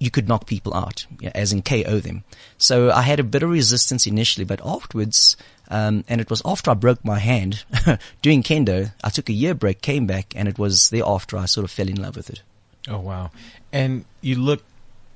you 0.00 0.10
could 0.10 0.28
knock 0.28 0.46
people 0.46 0.74
out, 0.74 1.06
as 1.34 1.52
in 1.52 1.62
KO 1.62 2.00
them. 2.00 2.24
So 2.58 2.90
I 2.90 3.02
had 3.02 3.20
a 3.20 3.24
bit 3.24 3.42
of 3.42 3.50
resistance 3.50 4.06
initially, 4.06 4.44
but 4.44 4.60
afterwards, 4.64 5.36
um, 5.68 6.04
and 6.08 6.20
it 6.20 6.30
was 6.30 6.42
after 6.44 6.70
I 6.70 6.74
broke 6.74 7.04
my 7.04 7.18
hand 7.18 7.64
doing 8.22 8.42
kendo, 8.42 8.92
I 9.04 9.10
took 9.10 9.28
a 9.28 9.34
year 9.34 9.54
break, 9.54 9.82
came 9.82 10.06
back, 10.06 10.32
and 10.34 10.48
it 10.48 10.58
was 10.58 10.90
thereafter 10.90 11.36
I 11.36 11.44
sort 11.44 11.64
of 11.64 11.70
fell 11.70 11.88
in 11.88 12.00
love 12.00 12.16
with 12.16 12.30
it. 12.30 12.42
Oh 12.88 12.98
wow! 12.98 13.30
And 13.72 14.06
you 14.22 14.36
look 14.36 14.64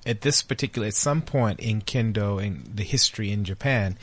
at 0.06 0.20
this 0.20 0.42
particular 0.42 0.88
at 0.88 0.94
some 0.94 1.22
point 1.22 1.60
in 1.60 1.80
kendo 1.82 2.42
in 2.42 2.64
the 2.74 2.84
history 2.84 3.32
in 3.32 3.44
Japan, 3.44 3.96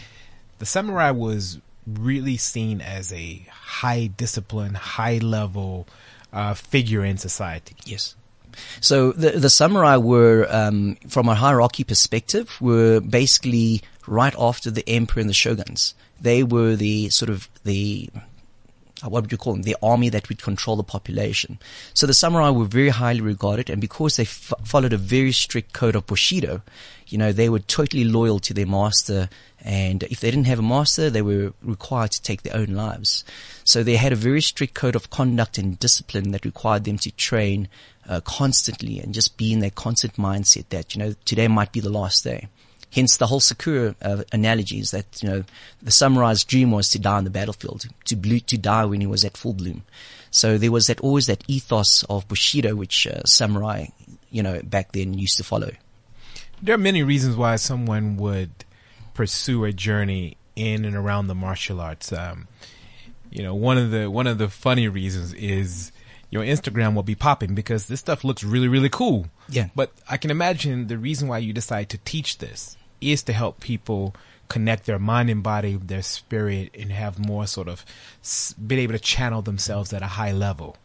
the 0.59 0.65
samurai 0.65 1.11
was 1.11 1.59
really 1.87 2.37
seen 2.37 2.81
as 2.81 3.11
a 3.11 3.45
high 3.51 4.07
discipline, 4.07 4.75
high 4.75 5.17
level 5.17 5.87
uh, 6.33 6.53
figure 6.53 7.03
in 7.03 7.17
society. 7.17 7.75
Yes. 7.85 8.15
So 8.81 9.11
the 9.13 9.31
the 9.31 9.49
samurai 9.49 9.97
were, 9.97 10.45
um, 10.49 10.97
from 11.07 11.29
a 11.29 11.35
hierarchy 11.35 11.83
perspective, 11.83 12.49
were 12.59 12.99
basically 12.99 13.81
right 14.07 14.35
after 14.37 14.69
the 14.69 14.87
emperor 14.89 15.21
and 15.21 15.29
the 15.29 15.33
shoguns. 15.33 15.93
They 16.19 16.43
were 16.43 16.75
the 16.75 17.09
sort 17.09 17.29
of 17.29 17.49
the 17.63 18.09
what 19.03 19.23
would 19.23 19.31
you 19.31 19.37
call 19.37 19.53
them? 19.53 19.63
The 19.63 19.77
army 19.81 20.09
that 20.09 20.29
would 20.29 20.41
control 20.41 20.75
the 20.75 20.83
population. 20.83 21.59
So 21.93 22.05
the 22.05 22.13
samurai 22.13 22.49
were 22.49 22.65
very 22.65 22.89
highly 22.89 23.21
regarded, 23.21 23.69
and 23.69 23.81
because 23.81 24.15
they 24.15 24.23
f- 24.23 24.53
followed 24.63 24.93
a 24.93 24.97
very 24.97 25.31
strict 25.31 25.73
code 25.73 25.95
of 25.95 26.05
bushido, 26.05 26.61
you 27.07 27.17
know, 27.17 27.31
they 27.31 27.49
were 27.49 27.59
totally 27.59 28.03
loyal 28.03 28.39
to 28.39 28.53
their 28.53 28.65
master, 28.65 29.29
and 29.63 30.03
if 30.03 30.19
they 30.19 30.31
didn't 30.31 30.47
have 30.47 30.59
a 30.59 30.63
master, 30.63 31.09
they 31.09 31.21
were 31.21 31.53
required 31.61 32.11
to 32.11 32.21
take 32.21 32.43
their 32.43 32.55
own 32.55 32.67
lives. 32.67 33.23
So 33.63 33.83
they 33.83 33.95
had 33.95 34.13
a 34.13 34.15
very 34.15 34.41
strict 34.41 34.73
code 34.73 34.95
of 34.95 35.09
conduct 35.09 35.57
and 35.57 35.77
discipline 35.77 36.31
that 36.31 36.45
required 36.45 36.85
them 36.85 36.97
to 36.99 37.11
train 37.11 37.67
uh, 38.07 38.21
constantly 38.21 38.99
and 38.99 39.13
just 39.13 39.37
be 39.37 39.53
in 39.53 39.59
that 39.59 39.75
constant 39.75 40.15
mindset 40.15 40.69
that, 40.69 40.95
you 40.95 40.99
know, 40.99 41.15
today 41.25 41.47
might 41.47 41.71
be 41.71 41.79
the 41.79 41.89
last 41.89 42.23
day. 42.23 42.47
Hence 42.91 43.17
the 43.17 43.27
whole 43.27 43.39
Sakura 43.39 43.95
uh, 44.01 44.23
analogy 44.33 44.79
is 44.79 44.91
that, 44.91 45.23
you 45.23 45.29
know, 45.29 45.43
the 45.81 45.91
samurai's 45.91 46.43
dream 46.43 46.71
was 46.71 46.89
to 46.89 46.99
die 46.99 47.17
on 47.17 47.23
the 47.23 47.29
battlefield, 47.29 47.85
to, 48.05 48.15
blue, 48.17 48.41
to 48.41 48.57
die 48.57 48.83
when 48.85 48.99
he 48.99 49.07
was 49.07 49.23
at 49.23 49.37
full 49.37 49.53
bloom. 49.53 49.83
So 50.29 50.57
there 50.57 50.71
was 50.71 50.87
that 50.87 50.99
always 50.99 51.27
that 51.27 51.43
ethos 51.47 52.03
of 52.03 52.27
Bushido, 52.27 52.75
which 52.75 53.07
uh, 53.07 53.23
samurai, 53.23 53.87
you 54.29 54.43
know, 54.43 54.61
back 54.61 54.91
then 54.91 55.13
used 55.13 55.37
to 55.37 55.43
follow. 55.43 55.71
There 56.61 56.75
are 56.75 56.77
many 56.77 57.01
reasons 57.01 57.35
why 57.37 57.55
someone 57.55 58.17
would 58.17 58.51
pursue 59.13 59.63
a 59.63 59.71
journey 59.71 60.37
in 60.55 60.85
and 60.85 60.95
around 60.95 61.27
the 61.27 61.35
martial 61.35 61.79
arts. 61.79 62.11
Um, 62.11 62.47
you 63.29 63.41
know, 63.41 63.55
one 63.55 63.77
of 63.77 63.91
the 63.91 64.09
one 64.09 64.27
of 64.27 64.37
the 64.37 64.49
funny 64.49 64.87
reasons 64.87 65.33
is 65.33 65.91
your 66.29 66.43
Instagram 66.43 66.93
will 66.93 67.03
be 67.03 67.15
popping 67.15 67.55
because 67.55 67.87
this 67.87 67.99
stuff 67.99 68.23
looks 68.23 68.43
really 68.43 68.67
really 68.67 68.89
cool. 68.89 69.27
Yeah. 69.49 69.69
But 69.75 69.91
I 70.09 70.17
can 70.17 70.29
imagine 70.29 70.87
the 70.87 70.97
reason 70.97 71.27
why 71.27 71.39
you 71.39 71.53
decide 71.53 71.89
to 71.89 71.97
teach 71.99 72.37
this 72.37 72.77
is 73.01 73.23
to 73.23 73.33
help 73.33 73.59
people 73.59 74.15
connect 74.47 74.85
their 74.85 74.99
mind 74.99 75.29
and 75.29 75.41
body, 75.41 75.77
their 75.77 76.01
spirit, 76.01 76.71
and 76.77 76.91
have 76.91 77.17
more 77.17 77.47
sort 77.47 77.67
of 77.67 77.85
been 78.67 78.79
able 78.79 78.93
to 78.93 78.99
channel 78.99 79.41
themselves 79.41 79.93
at 79.93 80.01
a 80.01 80.07
high 80.07 80.31
level. 80.31 80.77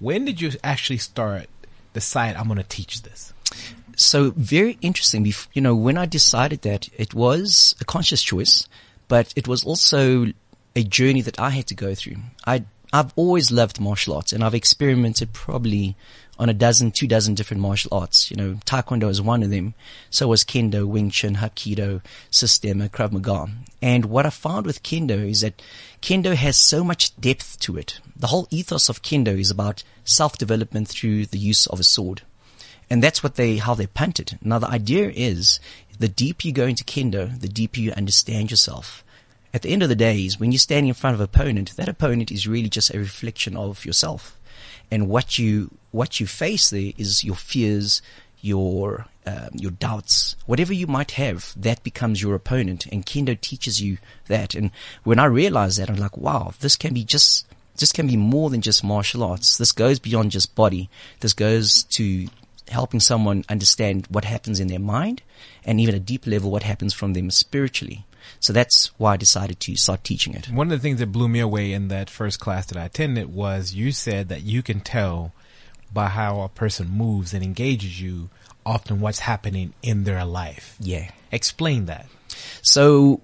When 0.00 0.24
did 0.24 0.40
you 0.40 0.50
actually 0.62 0.98
start 0.98 1.46
decide 1.92 2.36
I'm 2.36 2.46
going 2.46 2.58
to 2.58 2.64
teach 2.64 3.02
this? 3.02 3.32
So 3.96 4.32
very 4.32 4.76
interesting. 4.80 5.32
You 5.52 5.62
know, 5.62 5.76
when 5.76 5.96
I 5.96 6.06
decided 6.06 6.62
that 6.62 6.88
it 6.96 7.14
was 7.14 7.76
a 7.80 7.84
conscious 7.84 8.22
choice, 8.22 8.68
but 9.06 9.32
it 9.36 9.46
was 9.46 9.62
also 9.62 10.26
a 10.74 10.82
journey 10.82 11.22
that 11.22 11.38
I 11.38 11.50
had 11.50 11.68
to 11.68 11.74
go 11.74 11.94
through. 11.94 12.16
I 12.46 12.64
I've 12.92 13.12
always 13.16 13.50
loved 13.50 13.80
martial 13.80 14.14
arts 14.14 14.32
and 14.32 14.44
I've 14.44 14.54
experimented 14.54 15.32
probably 15.32 15.96
on 16.38 16.48
a 16.48 16.54
dozen, 16.54 16.90
two 16.90 17.06
dozen 17.06 17.34
different 17.34 17.62
martial 17.62 17.94
arts. 17.94 18.30
You 18.30 18.36
know, 18.36 18.54
Taekwondo 18.66 19.08
is 19.08 19.22
one 19.22 19.42
of 19.42 19.50
them. 19.50 19.74
So 20.10 20.28
was 20.28 20.44
Kendo, 20.44 20.86
Wing 20.86 21.10
Chun, 21.10 21.36
Hapkido, 21.36 22.02
Systema, 22.30 22.88
Krav 22.88 23.12
Maga. 23.12 23.48
And 23.80 24.06
what 24.06 24.26
I 24.26 24.30
found 24.30 24.66
with 24.66 24.82
Kendo 24.82 25.28
is 25.28 25.42
that 25.42 25.62
Kendo 26.02 26.34
has 26.34 26.56
so 26.56 26.82
much 26.82 27.16
depth 27.16 27.60
to 27.60 27.76
it. 27.76 28.00
The 28.16 28.28
whole 28.28 28.48
ethos 28.50 28.88
of 28.88 29.02
Kendo 29.02 29.38
is 29.38 29.50
about 29.50 29.84
self-development 30.04 30.88
through 30.88 31.26
the 31.26 31.38
use 31.38 31.66
of 31.66 31.80
a 31.80 31.84
sword. 31.84 32.22
And 32.90 33.02
that's 33.02 33.22
what 33.22 33.36
they, 33.36 33.56
how 33.56 33.74
they 33.74 33.86
punt 33.86 34.20
it. 34.20 34.34
Now 34.42 34.58
the 34.58 34.68
idea 34.68 35.10
is 35.10 35.60
the 35.98 36.08
deeper 36.08 36.48
you 36.48 36.52
go 36.52 36.66
into 36.66 36.84
Kendo, 36.84 37.40
the 37.40 37.48
deeper 37.48 37.80
you 37.80 37.92
understand 37.92 38.50
yourself. 38.50 39.04
At 39.52 39.62
the 39.62 39.70
end 39.70 39.84
of 39.84 39.88
the 39.88 39.94
day 39.94 40.18
is 40.24 40.40
when 40.40 40.50
you're 40.50 40.58
standing 40.58 40.88
in 40.88 40.94
front 40.94 41.14
of 41.14 41.20
an 41.20 41.24
opponent, 41.24 41.76
that 41.76 41.88
opponent 41.88 42.32
is 42.32 42.48
really 42.48 42.68
just 42.68 42.92
a 42.92 42.98
reflection 42.98 43.56
of 43.56 43.84
yourself. 43.84 44.38
And 44.90 45.08
what 45.08 45.38
you, 45.38 45.70
what 45.94 46.18
you 46.18 46.26
face 46.26 46.70
there 46.70 46.92
is 46.98 47.22
your 47.22 47.36
fears, 47.36 48.02
your, 48.40 49.06
um, 49.26 49.50
your 49.54 49.70
doubts, 49.70 50.34
whatever 50.44 50.74
you 50.74 50.88
might 50.88 51.12
have, 51.12 51.54
that 51.56 51.84
becomes 51.84 52.20
your 52.20 52.34
opponent. 52.34 52.84
And 52.86 53.06
Kendo 53.06 53.40
teaches 53.40 53.80
you 53.80 53.98
that. 54.26 54.56
And 54.56 54.72
when 55.04 55.20
I 55.20 55.26
realized 55.26 55.78
that, 55.78 55.88
I'm 55.88 55.96
like, 55.96 56.16
wow, 56.16 56.52
this 56.58 56.74
can 56.74 56.94
be 56.94 57.04
just, 57.04 57.46
this 57.76 57.92
can 57.92 58.08
be 58.08 58.16
more 58.16 58.50
than 58.50 58.60
just 58.60 58.82
martial 58.82 59.22
arts. 59.22 59.56
This 59.56 59.70
goes 59.70 60.00
beyond 60.00 60.32
just 60.32 60.56
body. 60.56 60.90
This 61.20 61.32
goes 61.32 61.84
to 61.84 62.26
helping 62.68 62.98
someone 62.98 63.44
understand 63.48 64.08
what 64.10 64.24
happens 64.24 64.58
in 64.58 64.66
their 64.66 64.80
mind 64.80 65.22
and 65.64 65.80
even 65.80 65.94
a 65.94 66.00
deeper 66.00 66.28
level 66.28 66.50
what 66.50 66.64
happens 66.64 66.92
from 66.92 67.12
them 67.12 67.30
spiritually. 67.30 68.04
So 68.40 68.52
that's 68.52 68.86
why 68.98 69.12
I 69.12 69.16
decided 69.16 69.60
to 69.60 69.76
start 69.76 70.02
teaching 70.02 70.34
it. 70.34 70.50
One 70.50 70.72
of 70.72 70.76
the 70.76 70.82
things 70.82 70.98
that 70.98 71.12
blew 71.12 71.28
me 71.28 71.38
away 71.38 71.72
in 71.72 71.86
that 71.88 72.10
first 72.10 72.40
class 72.40 72.66
that 72.66 72.78
I 72.78 72.86
attended 72.86 73.32
was 73.32 73.74
you 73.74 73.92
said 73.92 74.28
that 74.30 74.42
you 74.42 74.60
can 74.60 74.80
tell 74.80 75.32
by 75.94 76.08
how 76.08 76.42
a 76.42 76.48
person 76.48 76.88
moves 76.90 77.32
and 77.32 77.42
engages 77.42 78.00
you 78.00 78.28
often 78.66 79.00
what's 79.00 79.20
happening 79.20 79.72
in 79.82 80.04
their 80.04 80.24
life. 80.24 80.76
Yeah. 80.80 81.10
Explain 81.30 81.86
that. 81.86 82.06
So 82.62 83.20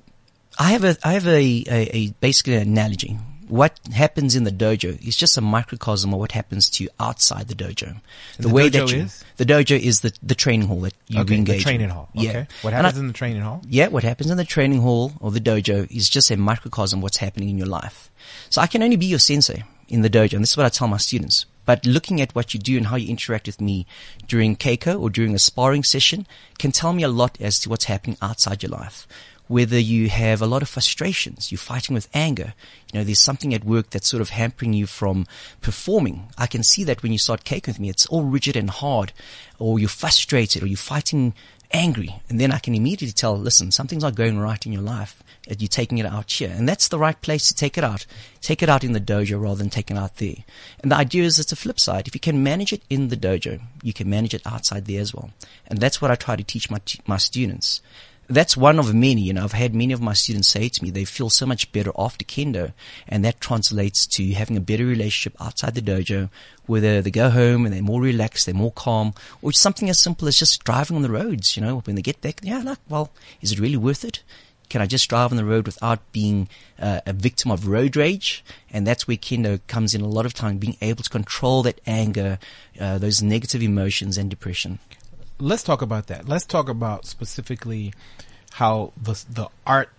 I 0.59 0.71
have 0.73 0.85
a, 0.85 0.97
I 1.03 1.13
have 1.15 1.27
a, 1.27 1.65
a, 1.69 1.97
a 1.97 2.11
basically 2.21 2.55
an 2.55 2.63
analogy 2.63 3.19
what 3.51 3.79
happens 3.93 4.37
in 4.37 4.45
the 4.45 4.53
dojo 4.53 5.05
is 5.07 5.17
just 5.17 5.37
a 5.37 5.41
microcosm 5.41 6.15
of 6.15 6.21
what 6.21 6.33
happens 6.33 6.71
to 6.71 6.85
you 6.85 6.91
outside 7.01 7.49
the 7.49 7.55
dojo. 7.55 8.01
The, 8.37 8.43
the, 8.43 8.49
way 8.49 8.69
that 8.69 8.93
you, 8.93 9.03
is? 9.03 9.25
the 9.37 9.45
dojo 9.45 9.79
is 9.79 10.01
the, 10.01 10.17
the 10.23 10.37
training 10.37 10.69
hall 10.69 10.81
that 10.83 10.95
you 11.09 11.21
okay, 11.21 11.35
engage. 11.35 11.59
The 11.59 11.63
training 11.65 11.89
in. 11.89 11.91
hall. 11.91 12.09
Okay. 12.17 12.27
Yeah. 12.27 12.45
What 12.63 12.73
happens 12.73 12.97
I, 12.97 13.01
in 13.01 13.07
the 13.09 13.13
training 13.13 13.43
hall? 13.43 13.63
Yeah. 13.69 13.89
What 13.89 14.05
happens 14.05 14.31
in 14.31 14.37
the 14.37 14.45
training 14.45 14.81
hall 14.81 15.13
or 15.21 15.33
the 15.33 15.41
dojo 15.41 15.91
is 15.91 16.09
just 16.09 16.31
a 16.31 16.37
microcosm 16.37 17.01
of 17.01 17.03
what's 17.03 17.17
happening 17.17 17.49
in 17.49 17.59
your 17.59 17.67
life. 17.67 18.11
So 18.51 18.63
I 18.63 18.69
can 18.69 18.83
only 18.83 18.97
be 18.97 19.07
your 19.07 19.19
sensei 19.19 19.65
in 19.89 20.03
the 20.03 20.11
dojo. 20.11 20.35
And 20.35 20.43
this 20.43 20.51
is 20.51 20.57
what 20.57 20.67
I 20.67 20.69
tell 20.69 20.87
my 20.87 20.99
students. 20.99 21.47
But 21.71 21.87
looking 21.87 22.21
at 22.21 22.35
what 22.35 22.53
you 22.53 22.59
do 22.59 22.77
and 22.77 22.89
how 22.89 22.97
you 22.97 23.09
interact 23.09 23.47
with 23.47 23.61
me 23.61 23.87
during 24.27 24.57
Keiko 24.57 25.01
or 25.01 25.09
during 25.09 25.37
a 25.37 25.39
sparring 25.39 25.85
session 25.85 26.27
can 26.59 26.73
tell 26.73 26.93
me 26.93 27.05
a 27.05 27.09
lot 27.09 27.41
as 27.41 27.61
to 27.61 27.69
what's 27.69 27.85
happening 27.85 28.17
outside 28.21 28.65
your 28.65 28.71
life 28.71 29.07
whether 29.47 29.79
you 29.79 30.09
have 30.09 30.41
a 30.41 30.47
lot 30.47 30.63
of 30.63 30.69
frustrations, 30.69 31.51
you're 31.51 31.59
fighting 31.59 31.93
with 31.93 32.09
anger, 32.15 32.55
you 32.93 32.99
know, 32.99 33.05
there's 33.05 33.21
something 33.21 33.53
at 33.53 33.65
work 33.65 33.91
that's 33.91 34.09
sort 34.09 34.21
of 34.21 34.31
hampering 34.31 34.73
you 34.73 34.87
from 34.87 35.27
performing. 35.61 36.29
I 36.39 36.47
can 36.47 36.63
see 36.63 36.85
that 36.85 37.03
when 37.03 37.11
you 37.11 37.19
start 37.19 37.43
cake 37.43 37.67
with 37.67 37.81
me, 37.81 37.89
it's 37.89 38.07
all 38.07 38.23
rigid 38.23 38.55
and 38.55 38.71
hard, 38.71 39.13
or 39.59 39.81
you're 39.81 39.89
frustrated, 39.89 40.63
or 40.63 40.67
you're 40.67 40.77
fighting 40.77 41.35
angry. 41.73 42.21
And 42.29 42.41
then 42.41 42.53
I 42.53 42.59
can 42.59 42.75
immediately 42.75 43.13
tell, 43.13 43.37
listen, 43.37 43.71
something's 43.71 44.03
not 44.03 44.15
going 44.15 44.39
right 44.39 44.65
in 44.65 44.73
your 44.73 44.83
life. 44.83 45.23
You're 45.47 45.69
taking 45.69 45.99
it 45.99 46.07
out 46.07 46.31
here. 46.31 46.53
And 46.55 46.69
that's 46.69 46.89
the 46.89 46.99
right 46.99 47.21
place 47.21 47.49
to 47.49 47.55
take 47.55 47.77
it 47.79 47.85
out. 47.85 48.07
Take 48.41 48.63
it 48.63 48.69
out 48.69 48.85
in 48.85 48.93
the 48.93 49.01
dojo 49.01 49.41
rather 49.41 49.57
than 49.57 49.71
taking 49.71 49.97
it 49.97 50.01
out 50.01 50.17
there. 50.17 50.37
And 50.81 50.93
the 50.93 50.97
idea 50.97 51.25
is 51.25 51.39
it's 51.39 51.53
a 51.53 51.57
flip 51.57 51.81
side. 51.81 52.07
If 52.07 52.15
you 52.15 52.21
can 52.21 52.43
manage 52.43 52.73
it 52.73 52.83
in 52.91 53.09
the 53.09 53.17
dojo, 53.17 53.61
you 53.83 53.93
can 53.93 54.09
manage 54.09 54.35
it 54.35 54.47
outside 54.47 54.87
there 54.87 55.01
as 55.01 55.15
well. 55.15 55.31
And 55.67 55.81
that's 55.81 56.01
what 56.01 56.11
I 56.11 56.15
try 56.15 56.37
to 56.37 56.45
teach 56.45 56.71
my, 56.71 56.81
my 57.07 57.17
students 57.17 57.81
that's 58.31 58.57
one 58.57 58.79
of 58.79 58.95
many. 58.95 59.23
You 59.23 59.33
know, 59.33 59.45
I've 59.45 59.53
had 59.53 59.75
many 59.75 59.93
of 59.93 60.01
my 60.01 60.13
students 60.13 60.49
say 60.49 60.69
to 60.69 60.83
me 60.83 60.91
they 60.91 61.05
feel 61.05 61.29
so 61.29 61.45
much 61.45 61.71
better 61.73 61.91
after 61.99 62.25
kendo, 62.25 62.73
and 63.09 63.25
that 63.25 63.41
translates 63.41 64.07
to 64.07 64.33
having 64.33 64.57
a 64.57 64.61
better 64.61 64.87
relationship 64.87 65.41
outside 65.41 65.75
the 65.75 65.83
dojo, 65.83 66.31
whether 66.67 67.03
they 67.03 67.11
go 67.11 67.31
home 67.31 67.67
and 67.67 67.75
they're 67.75 67.83
more 67.83 68.01
relaxed, 68.01 68.47
they're 68.47 68.55
more 68.55 68.73
calm, 68.73 69.13
or 69.43 69.53
something 69.53 69.91
as 69.91 70.01
simple 70.01 70.29
as 70.29 70.39
just 70.39 70.65
driving 70.65 70.97
on 70.97 71.03
the 71.03 71.11
roads. 71.11 71.57
You 71.57 71.63
know, 71.63 71.79
when 71.81 71.97
they 71.97 72.03
get 72.03 72.21
back, 72.21 72.41
yeah, 72.43 72.63
like, 72.63 72.79
well, 72.89 73.11
is 73.41 73.53
it 73.53 73.59
really 73.59 73.77
worth 73.77 74.05
it? 74.05 74.23
Can 74.69 74.81
I 74.81 74.87
just 74.87 75.11
drive 75.11 75.33
on 75.33 75.37
the 75.37 75.45
road 75.45 75.67
without 75.67 76.13
being 76.13 76.49
uh, 76.79 77.01
a 77.05 77.13
victim 77.13 77.51
of 77.51 77.67
road 77.67 77.97
rage? 77.97 78.45
And 78.71 78.87
that's 78.87 79.09
where 79.09 79.17
kendo 79.17 79.59
comes 79.67 79.97
in 79.97 80.01
a 80.01 80.07
lot 80.07 80.27
of 80.27 80.35
time, 80.35 80.59
being 80.59 80.77
able 80.81 81.03
to 81.03 81.11
control 81.11 81.65
that 81.65 81.81
anger, 81.89 82.39
uh, 82.81 82.99
those 82.99 83.21
negative 83.21 83.65
emotions 83.65 84.17
and 84.17 84.31
depression 84.31 84.79
let's 85.41 85.63
talk 85.63 85.83
about 85.83 86.07
that. 86.09 86.29
Let's 86.29 86.45
talk 86.45 86.69
about 86.69 87.07
specifically 87.07 87.93
how 88.53 88.93
the 89.01 89.13
the 89.29 89.49
art 89.67 89.91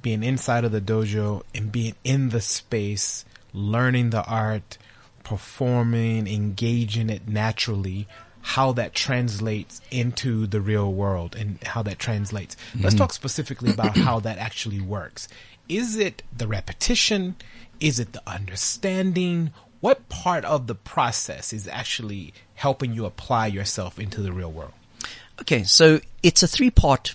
being 0.00 0.22
inside 0.22 0.64
of 0.64 0.72
the 0.72 0.80
dojo 0.80 1.42
and 1.54 1.70
being 1.70 1.94
in 2.04 2.30
the 2.30 2.40
space, 2.40 3.24
learning 3.52 4.10
the 4.10 4.24
art, 4.24 4.78
performing, 5.22 6.26
engaging 6.26 7.10
it 7.10 7.28
naturally. 7.28 8.06
how 8.42 8.72
that 8.72 8.94
translates 8.94 9.80
into 9.90 10.46
the 10.46 10.60
real 10.60 10.92
world 10.92 11.36
and 11.36 11.62
how 11.62 11.82
that 11.82 11.98
translates. 11.98 12.56
Let's 12.74 12.94
mm-hmm. 12.94 12.98
talk 12.98 13.12
specifically 13.12 13.70
about 13.70 13.96
how 13.96 14.20
that 14.20 14.38
actually 14.38 14.80
works. 14.80 15.28
Is 15.68 15.96
it 15.96 16.22
the 16.36 16.48
repetition? 16.48 17.36
Is 17.78 18.00
it 18.00 18.12
the 18.12 18.22
understanding? 18.26 19.52
What 19.80 20.08
part 20.08 20.44
of 20.44 20.66
the 20.66 20.74
process 20.74 21.52
is 21.52 21.66
actually 21.66 22.34
helping 22.54 22.92
you 22.92 23.06
apply 23.06 23.46
yourself 23.46 23.98
into 23.98 24.20
the 24.20 24.32
real 24.32 24.52
world? 24.52 24.72
Okay, 25.40 25.64
so 25.64 26.00
it's 26.22 26.42
a 26.42 26.48
three 26.48 26.70
part, 26.70 27.14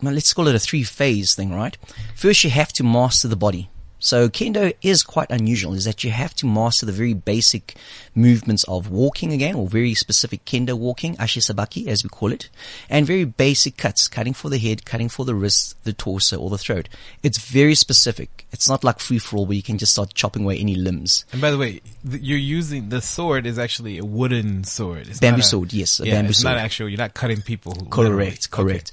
let's 0.00 0.32
call 0.32 0.46
it 0.46 0.54
a 0.54 0.60
three 0.60 0.84
phase 0.84 1.34
thing, 1.34 1.52
right? 1.52 1.76
First, 2.14 2.44
you 2.44 2.50
have 2.50 2.72
to 2.74 2.84
master 2.84 3.26
the 3.26 3.36
body. 3.36 3.68
So 3.98 4.28
kendo 4.28 4.74
is 4.82 5.02
quite 5.02 5.30
unusual 5.30 5.72
is 5.72 5.86
that 5.86 6.04
you 6.04 6.10
have 6.10 6.34
to 6.36 6.46
master 6.46 6.84
the 6.84 6.92
very 6.92 7.14
basic 7.14 7.76
movements 8.14 8.62
of 8.64 8.90
walking 8.90 9.32
again 9.32 9.54
or 9.54 9.66
very 9.68 9.94
specific 9.94 10.44
kendo 10.44 10.74
walking, 10.74 11.16
ashisabaki 11.16 11.86
as 11.86 12.04
we 12.04 12.10
call 12.10 12.30
it, 12.30 12.48
and 12.90 13.06
very 13.06 13.24
basic 13.24 13.76
cuts, 13.78 14.06
cutting 14.06 14.34
for 14.34 14.50
the 14.50 14.58
head, 14.58 14.84
cutting 14.84 15.08
for 15.08 15.24
the 15.24 15.34
wrist, 15.34 15.82
the 15.84 15.92
torso 15.94 16.38
or 16.38 16.50
the 16.50 16.58
throat. 16.58 16.88
It's 17.22 17.38
very 17.38 17.74
specific. 17.74 18.46
It's 18.52 18.68
not 18.68 18.84
like 18.84 19.00
free 19.00 19.18
for 19.18 19.38
all 19.38 19.46
where 19.46 19.56
you 19.56 19.62
can 19.62 19.78
just 19.78 19.92
start 19.92 20.12
chopping 20.14 20.44
away 20.44 20.58
any 20.58 20.74
limbs. 20.74 21.24
And 21.32 21.40
by 21.40 21.50
the 21.50 21.58
way, 21.58 21.80
th- 22.08 22.22
you're 22.22 22.38
using 22.38 22.90
the 22.90 23.00
sword 23.00 23.46
is 23.46 23.58
actually 23.58 23.98
a 23.98 24.04
wooden 24.04 24.64
sword. 24.64 25.08
It's 25.08 25.20
Bamboo 25.20 25.40
a- 25.40 25.44
sword, 25.44 25.72
yes, 25.72 26.00
a 26.00 26.06
yeah, 26.06 26.14
bamboo 26.16 26.30
it's 26.30 26.40
sword. 26.40 26.54
not 26.54 26.62
actual. 26.62 26.88
You're 26.88 26.98
not 26.98 27.14
cutting 27.14 27.40
people. 27.40 27.72
Who, 27.72 27.84
literally. 27.84 28.26
Correct, 28.26 28.50
correct. 28.50 28.92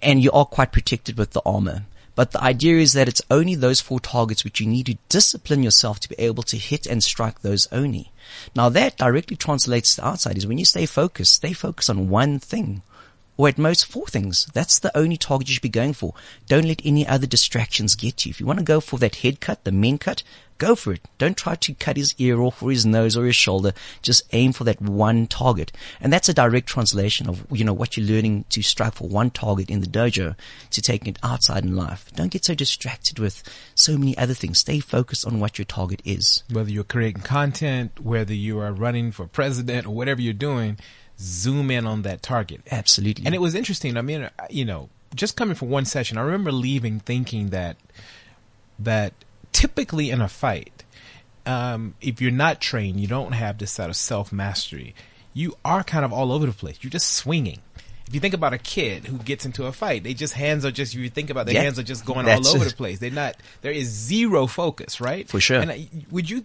And 0.00 0.22
you 0.22 0.30
are 0.30 0.44
quite 0.46 0.70
protected 0.72 1.18
with 1.18 1.32
the 1.32 1.42
armor. 1.44 1.82
But 2.14 2.30
the 2.30 2.42
idea 2.42 2.78
is 2.78 2.92
that 2.92 3.08
it's 3.08 3.22
only 3.30 3.54
those 3.54 3.80
four 3.80 3.98
targets 3.98 4.44
which 4.44 4.60
you 4.60 4.66
need 4.66 4.86
to 4.86 4.98
discipline 5.08 5.62
yourself 5.62 5.98
to 6.00 6.08
be 6.08 6.14
able 6.18 6.44
to 6.44 6.56
hit 6.56 6.86
and 6.86 7.02
strike 7.02 7.40
those 7.40 7.66
only. 7.72 8.12
Now 8.54 8.68
that 8.68 8.96
directly 8.96 9.36
translates 9.36 9.96
to 9.96 10.06
outside 10.06 10.38
is 10.38 10.46
when 10.46 10.58
you 10.58 10.64
stay 10.64 10.86
focused, 10.86 11.34
stay 11.34 11.52
focused 11.52 11.90
on 11.90 12.08
one 12.08 12.38
thing. 12.38 12.82
Or 13.36 13.48
at 13.48 13.58
most 13.58 13.86
four 13.86 14.06
things. 14.06 14.46
That's 14.54 14.78
the 14.78 14.96
only 14.96 15.16
target 15.16 15.48
you 15.48 15.54
should 15.54 15.62
be 15.62 15.68
going 15.68 15.92
for. 15.92 16.14
Don't 16.46 16.66
let 16.66 16.82
any 16.84 17.06
other 17.06 17.26
distractions 17.26 17.96
get 17.96 18.24
you. 18.24 18.30
If 18.30 18.40
you 18.40 18.46
want 18.46 18.60
to 18.60 18.64
go 18.64 18.80
for 18.80 18.98
that 19.00 19.16
head 19.16 19.40
cut, 19.40 19.64
the 19.64 19.72
men 19.72 19.98
cut, 19.98 20.22
go 20.58 20.74
for 20.74 20.92
it. 20.92 21.00
Don't 21.18 21.36
try 21.36 21.56
to 21.56 21.74
cut 21.74 21.96
his 21.96 22.14
ear 22.18 22.40
off 22.40 22.62
or 22.62 22.70
his 22.70 22.86
nose 22.86 23.16
or 23.16 23.26
his 23.26 23.36
shoulder. 23.36 23.72
Just 24.02 24.22
aim 24.32 24.52
for 24.52 24.64
that 24.64 24.80
one 24.80 25.26
target. 25.26 25.72
And 26.00 26.12
that's 26.12 26.28
a 26.28 26.34
direct 26.34 26.68
translation 26.68 27.28
of, 27.28 27.44
you 27.50 27.64
know, 27.64 27.72
what 27.72 27.96
you're 27.96 28.06
learning 28.06 28.44
to 28.50 28.62
strike 28.62 28.94
for 28.94 29.08
one 29.08 29.30
target 29.30 29.68
in 29.68 29.80
the 29.80 29.86
dojo 29.86 30.36
to 30.70 30.82
taking 30.82 31.08
it 31.08 31.18
outside 31.22 31.64
in 31.64 31.76
life. 31.76 32.10
Don't 32.14 32.30
get 32.30 32.44
so 32.44 32.54
distracted 32.54 33.18
with 33.18 33.42
so 33.74 33.98
many 33.98 34.16
other 34.16 34.34
things. 34.34 34.58
Stay 34.58 34.78
focused 34.80 35.26
on 35.26 35.40
what 35.40 35.58
your 35.58 35.64
target 35.64 36.02
is. 36.04 36.44
Whether 36.50 36.70
you're 36.70 36.84
creating 36.84 37.22
content, 37.22 38.00
whether 38.00 38.34
you 38.34 38.60
are 38.60 38.72
running 38.72 39.10
for 39.10 39.26
president 39.26 39.86
or 39.86 39.94
whatever 39.94 40.20
you're 40.20 40.32
doing, 40.32 40.78
zoom 41.20 41.70
in 41.70 41.86
on 41.86 42.02
that 42.02 42.22
target. 42.22 42.60
Absolutely. 42.70 43.24
And 43.26 43.34
it 43.34 43.40
was 43.40 43.54
interesting. 43.54 43.96
I 43.96 44.02
mean, 44.02 44.22
uh, 44.24 44.30
you 44.50 44.64
know, 44.64 44.88
just 45.14 45.36
coming 45.36 45.54
from 45.54 45.70
one 45.70 45.84
session, 45.84 46.18
I 46.18 46.22
remember 46.22 46.50
leaving 46.52 47.00
thinking 47.00 47.50
that 47.50 47.76
that 48.78 49.12
typically 49.52 50.10
in 50.10 50.20
a 50.20 50.28
fight, 50.28 50.84
um, 51.46 51.94
if 52.00 52.20
you're 52.20 52.30
not 52.32 52.60
trained, 52.60 53.00
you 53.00 53.06
don't 53.06 53.32
have 53.32 53.58
this 53.58 53.72
sort 53.72 53.90
of 53.90 53.96
self 53.96 54.32
mastery. 54.32 54.94
You 55.32 55.56
are 55.64 55.82
kind 55.84 56.04
of 56.04 56.12
all 56.12 56.32
over 56.32 56.46
the 56.46 56.52
place. 56.52 56.78
You're 56.82 56.90
just 56.90 57.10
swinging. 57.12 57.60
If 58.06 58.12
you 58.14 58.20
think 58.20 58.34
about 58.34 58.52
a 58.52 58.58
kid 58.58 59.06
who 59.06 59.18
gets 59.18 59.46
into 59.46 59.64
a 59.66 59.72
fight, 59.72 60.04
they 60.04 60.14
just 60.14 60.34
hands 60.34 60.64
are 60.64 60.70
just. 60.70 60.94
You 60.94 61.08
think 61.08 61.30
about 61.30 61.46
their 61.46 61.54
Yeah. 61.54 61.62
hands 61.62 61.78
are 61.78 61.82
just 61.82 62.04
going 62.04 62.28
all 62.28 62.46
over 62.48 62.64
it. 62.66 62.70
the 62.70 62.76
place. 62.76 62.98
They're 62.98 63.10
not. 63.10 63.36
There 63.62 63.72
is 63.72 63.88
zero 63.88 64.46
focus, 64.46 65.00
right? 65.00 65.28
For 65.28 65.40
sure. 65.40 65.60
And 65.60 65.70
I- 65.70 65.88
would 66.10 66.28
you? 66.28 66.44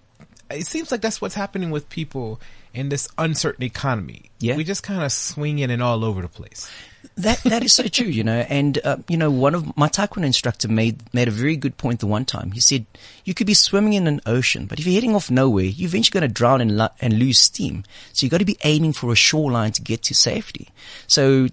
It 0.49 0.65
seems 0.65 0.89
like 0.91 1.01
that's 1.01 1.21
what's 1.21 1.35
happening 1.35 1.69
with 1.69 1.89
people 1.89 2.39
in 2.73 2.89
this 2.89 3.07
uncertain 3.17 3.63
economy. 3.63 4.29
Yeah. 4.39 4.55
we 4.55 4.63
just 4.63 4.83
kind 4.83 5.03
of 5.03 5.11
swing 5.11 5.39
swinging 5.39 5.71
and 5.71 5.83
all 5.83 6.05
over 6.05 6.21
the 6.21 6.27
place. 6.27 6.69
That 7.17 7.41
that 7.43 7.63
is 7.63 7.73
so 7.73 7.83
true, 7.87 8.07
you 8.07 8.23
know. 8.23 8.45
And 8.49 8.79
uh, 8.83 8.97
you 9.07 9.17
know, 9.17 9.31
one 9.31 9.55
of 9.55 9.75
my 9.77 9.87
taekwondo 9.89 10.25
instructor 10.25 10.67
made 10.67 11.01
made 11.13 11.27
a 11.27 11.31
very 11.31 11.55
good 11.55 11.77
point 11.77 11.99
the 11.99 12.07
one 12.07 12.25
time. 12.25 12.51
He 12.51 12.59
said, 12.59 12.85
"You 13.25 13.33
could 13.33 13.47
be 13.47 13.53
swimming 13.53 13.93
in 13.93 14.07
an 14.07 14.21
ocean, 14.25 14.65
but 14.65 14.79
if 14.79 14.85
you're 14.85 14.95
heading 14.95 15.15
off 15.15 15.29
nowhere, 15.29 15.65
you're 15.65 15.87
eventually 15.87 16.19
going 16.19 16.29
to 16.29 16.33
drown 16.33 16.61
and 16.61 16.77
lo- 16.77 16.95
and 17.01 17.19
lose 17.19 17.39
steam. 17.39 17.83
So 18.13 18.25
you 18.25 18.29
got 18.29 18.39
to 18.39 18.45
be 18.45 18.57
aiming 18.63 18.93
for 18.93 19.11
a 19.11 19.15
shoreline 19.15 19.71
to 19.73 19.81
get 19.81 20.03
to 20.03 20.15
safety. 20.15 20.69
So." 21.07 21.47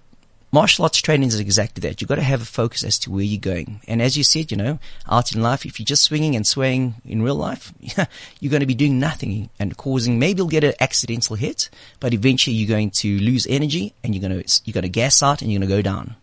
Martial 0.57 0.85
arts 0.85 0.99
training 1.03 1.27
is 1.27 1.39
exactly 1.39 1.81
that. 1.81 2.01
You've 2.01 2.07
got 2.07 2.15
to 2.15 2.23
have 2.23 2.41
a 2.41 2.45
focus 2.45 2.83
as 2.83 2.97
to 2.97 3.11
where 3.11 3.21
you're 3.21 3.39
going. 3.39 3.79
And 3.87 4.01
as 4.01 4.17
you 4.17 4.23
said, 4.23 4.49
you 4.49 4.57
know, 4.57 4.79
out 5.07 5.31
in 5.31 5.39
life, 5.39 5.67
if 5.67 5.79
you're 5.79 5.85
just 5.85 6.01
swinging 6.01 6.35
and 6.35 6.47
swaying 6.47 6.95
in 7.05 7.21
real 7.21 7.35
life, 7.35 7.71
you're 8.39 8.49
going 8.49 8.61
to 8.61 8.65
be 8.65 8.73
doing 8.73 8.99
nothing 8.99 9.51
and 9.59 9.77
causing, 9.77 10.17
maybe 10.17 10.37
you'll 10.39 10.47
get 10.47 10.63
an 10.63 10.73
accidental 10.79 11.35
hit, 11.35 11.69
but 11.99 12.11
eventually 12.11 12.55
you're 12.55 12.67
going 12.67 12.89
to 12.89 13.19
lose 13.19 13.45
energy 13.45 13.93
and 14.03 14.15
you're 14.15 14.27
going 14.27 14.41
to, 14.41 14.61
you're 14.65 14.73
going 14.73 14.81
to 14.81 14.89
gas 14.89 15.21
out 15.21 15.43
and 15.43 15.51
you're 15.51 15.59
going 15.59 15.69
to 15.69 15.75
go 15.75 15.83
down. 15.83 16.15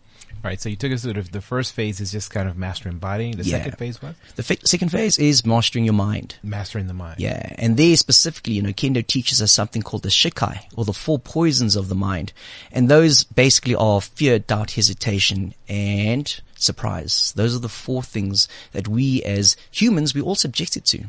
All 0.44 0.50
right, 0.50 0.60
so 0.60 0.68
you 0.68 0.76
took 0.76 0.92
us 0.92 1.02
through 1.02 1.14
the, 1.14 1.22
the 1.22 1.40
first 1.40 1.72
phase 1.72 2.00
is 2.02 2.12
just 2.12 2.30
kind 2.30 2.46
of 2.50 2.58
mastering 2.58 2.98
body. 2.98 3.32
The 3.32 3.44
Yeah. 3.44 3.56
second 3.62 3.78
phase 3.78 4.02
was 4.02 4.14
The 4.36 4.44
f- 4.46 4.58
second 4.66 4.90
phase 4.90 5.18
is 5.18 5.46
mastering 5.46 5.86
your 5.86 5.94
mind. 5.94 6.34
mastering 6.42 6.86
the 6.86 6.92
mind. 6.92 7.18
Yeah, 7.18 7.54
and 7.56 7.78
there 7.78 7.96
specifically, 7.96 8.52
you 8.52 8.60
know, 8.60 8.74
Kendo 8.74 9.06
teaches 9.06 9.40
us 9.40 9.50
something 9.52 9.80
called 9.80 10.02
the 10.02 10.10
Shikai, 10.10 10.60
or 10.76 10.84
the 10.84 10.92
four 10.92 11.18
poisons 11.18 11.76
of 11.76 11.88
the 11.88 11.94
mind. 11.94 12.34
And 12.70 12.90
those 12.90 13.24
basically 13.24 13.74
are 13.74 14.02
fear, 14.02 14.38
doubt, 14.38 14.72
hesitation, 14.72 15.54
and 15.66 16.38
surprise. 16.58 17.32
Those 17.36 17.56
are 17.56 17.60
the 17.60 17.70
four 17.70 18.02
things 18.02 18.46
that 18.72 18.86
we 18.86 19.22
as 19.22 19.56
humans, 19.70 20.14
we 20.14 20.20
all 20.20 20.34
subjected 20.34 20.84
to. 20.86 21.06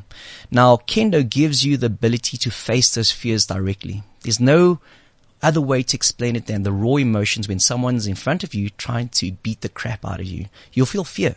Now, 0.49 0.77
Kendo 0.77 1.29
gives 1.29 1.65
you 1.65 1.75
the 1.75 1.87
ability 1.87 2.37
to 2.37 2.49
face 2.51 2.95
those 2.95 3.11
fears 3.11 3.45
directly. 3.47 4.03
There's 4.21 4.39
no 4.39 4.79
other 5.45 5.61
way 5.61 5.83
to 5.83 5.95
explain 5.95 6.35
it 6.35 6.47
than 6.47 6.63
the 6.63 6.71
raw 6.71 6.95
emotions 6.95 7.47
when 7.47 7.59
someone's 7.59 8.07
in 8.07 8.15
front 8.15 8.43
of 8.43 8.55
you 8.55 8.69
trying 8.71 9.09
to 9.09 9.31
beat 9.31 9.61
the 9.61 9.69
crap 9.69 10.03
out 10.03 10.19
of 10.19 10.25
you. 10.25 10.47
You'll 10.73 10.87
feel 10.87 11.03
fear. 11.03 11.35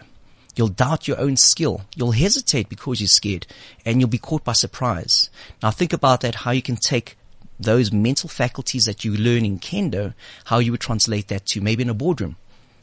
You'll 0.56 0.68
doubt 0.68 1.06
your 1.06 1.20
own 1.20 1.36
skill. 1.36 1.82
You'll 1.94 2.12
hesitate 2.12 2.70
because 2.70 3.00
you're 3.00 3.06
scared 3.06 3.46
and 3.84 4.00
you'll 4.00 4.08
be 4.08 4.18
caught 4.18 4.44
by 4.44 4.54
surprise. 4.54 5.28
Now 5.62 5.70
think 5.70 5.92
about 5.92 6.22
that, 6.22 6.36
how 6.36 6.52
you 6.52 6.62
can 6.62 6.76
take 6.76 7.18
those 7.60 7.92
mental 7.92 8.30
faculties 8.30 8.86
that 8.86 9.04
you 9.04 9.14
learn 9.14 9.44
in 9.44 9.58
kendo, 9.58 10.14
how 10.46 10.58
you 10.58 10.70
would 10.72 10.80
translate 10.80 11.28
that 11.28 11.44
to 11.46 11.60
maybe 11.60 11.82
in 11.82 11.90
a 11.90 11.94
boardroom, 11.94 12.36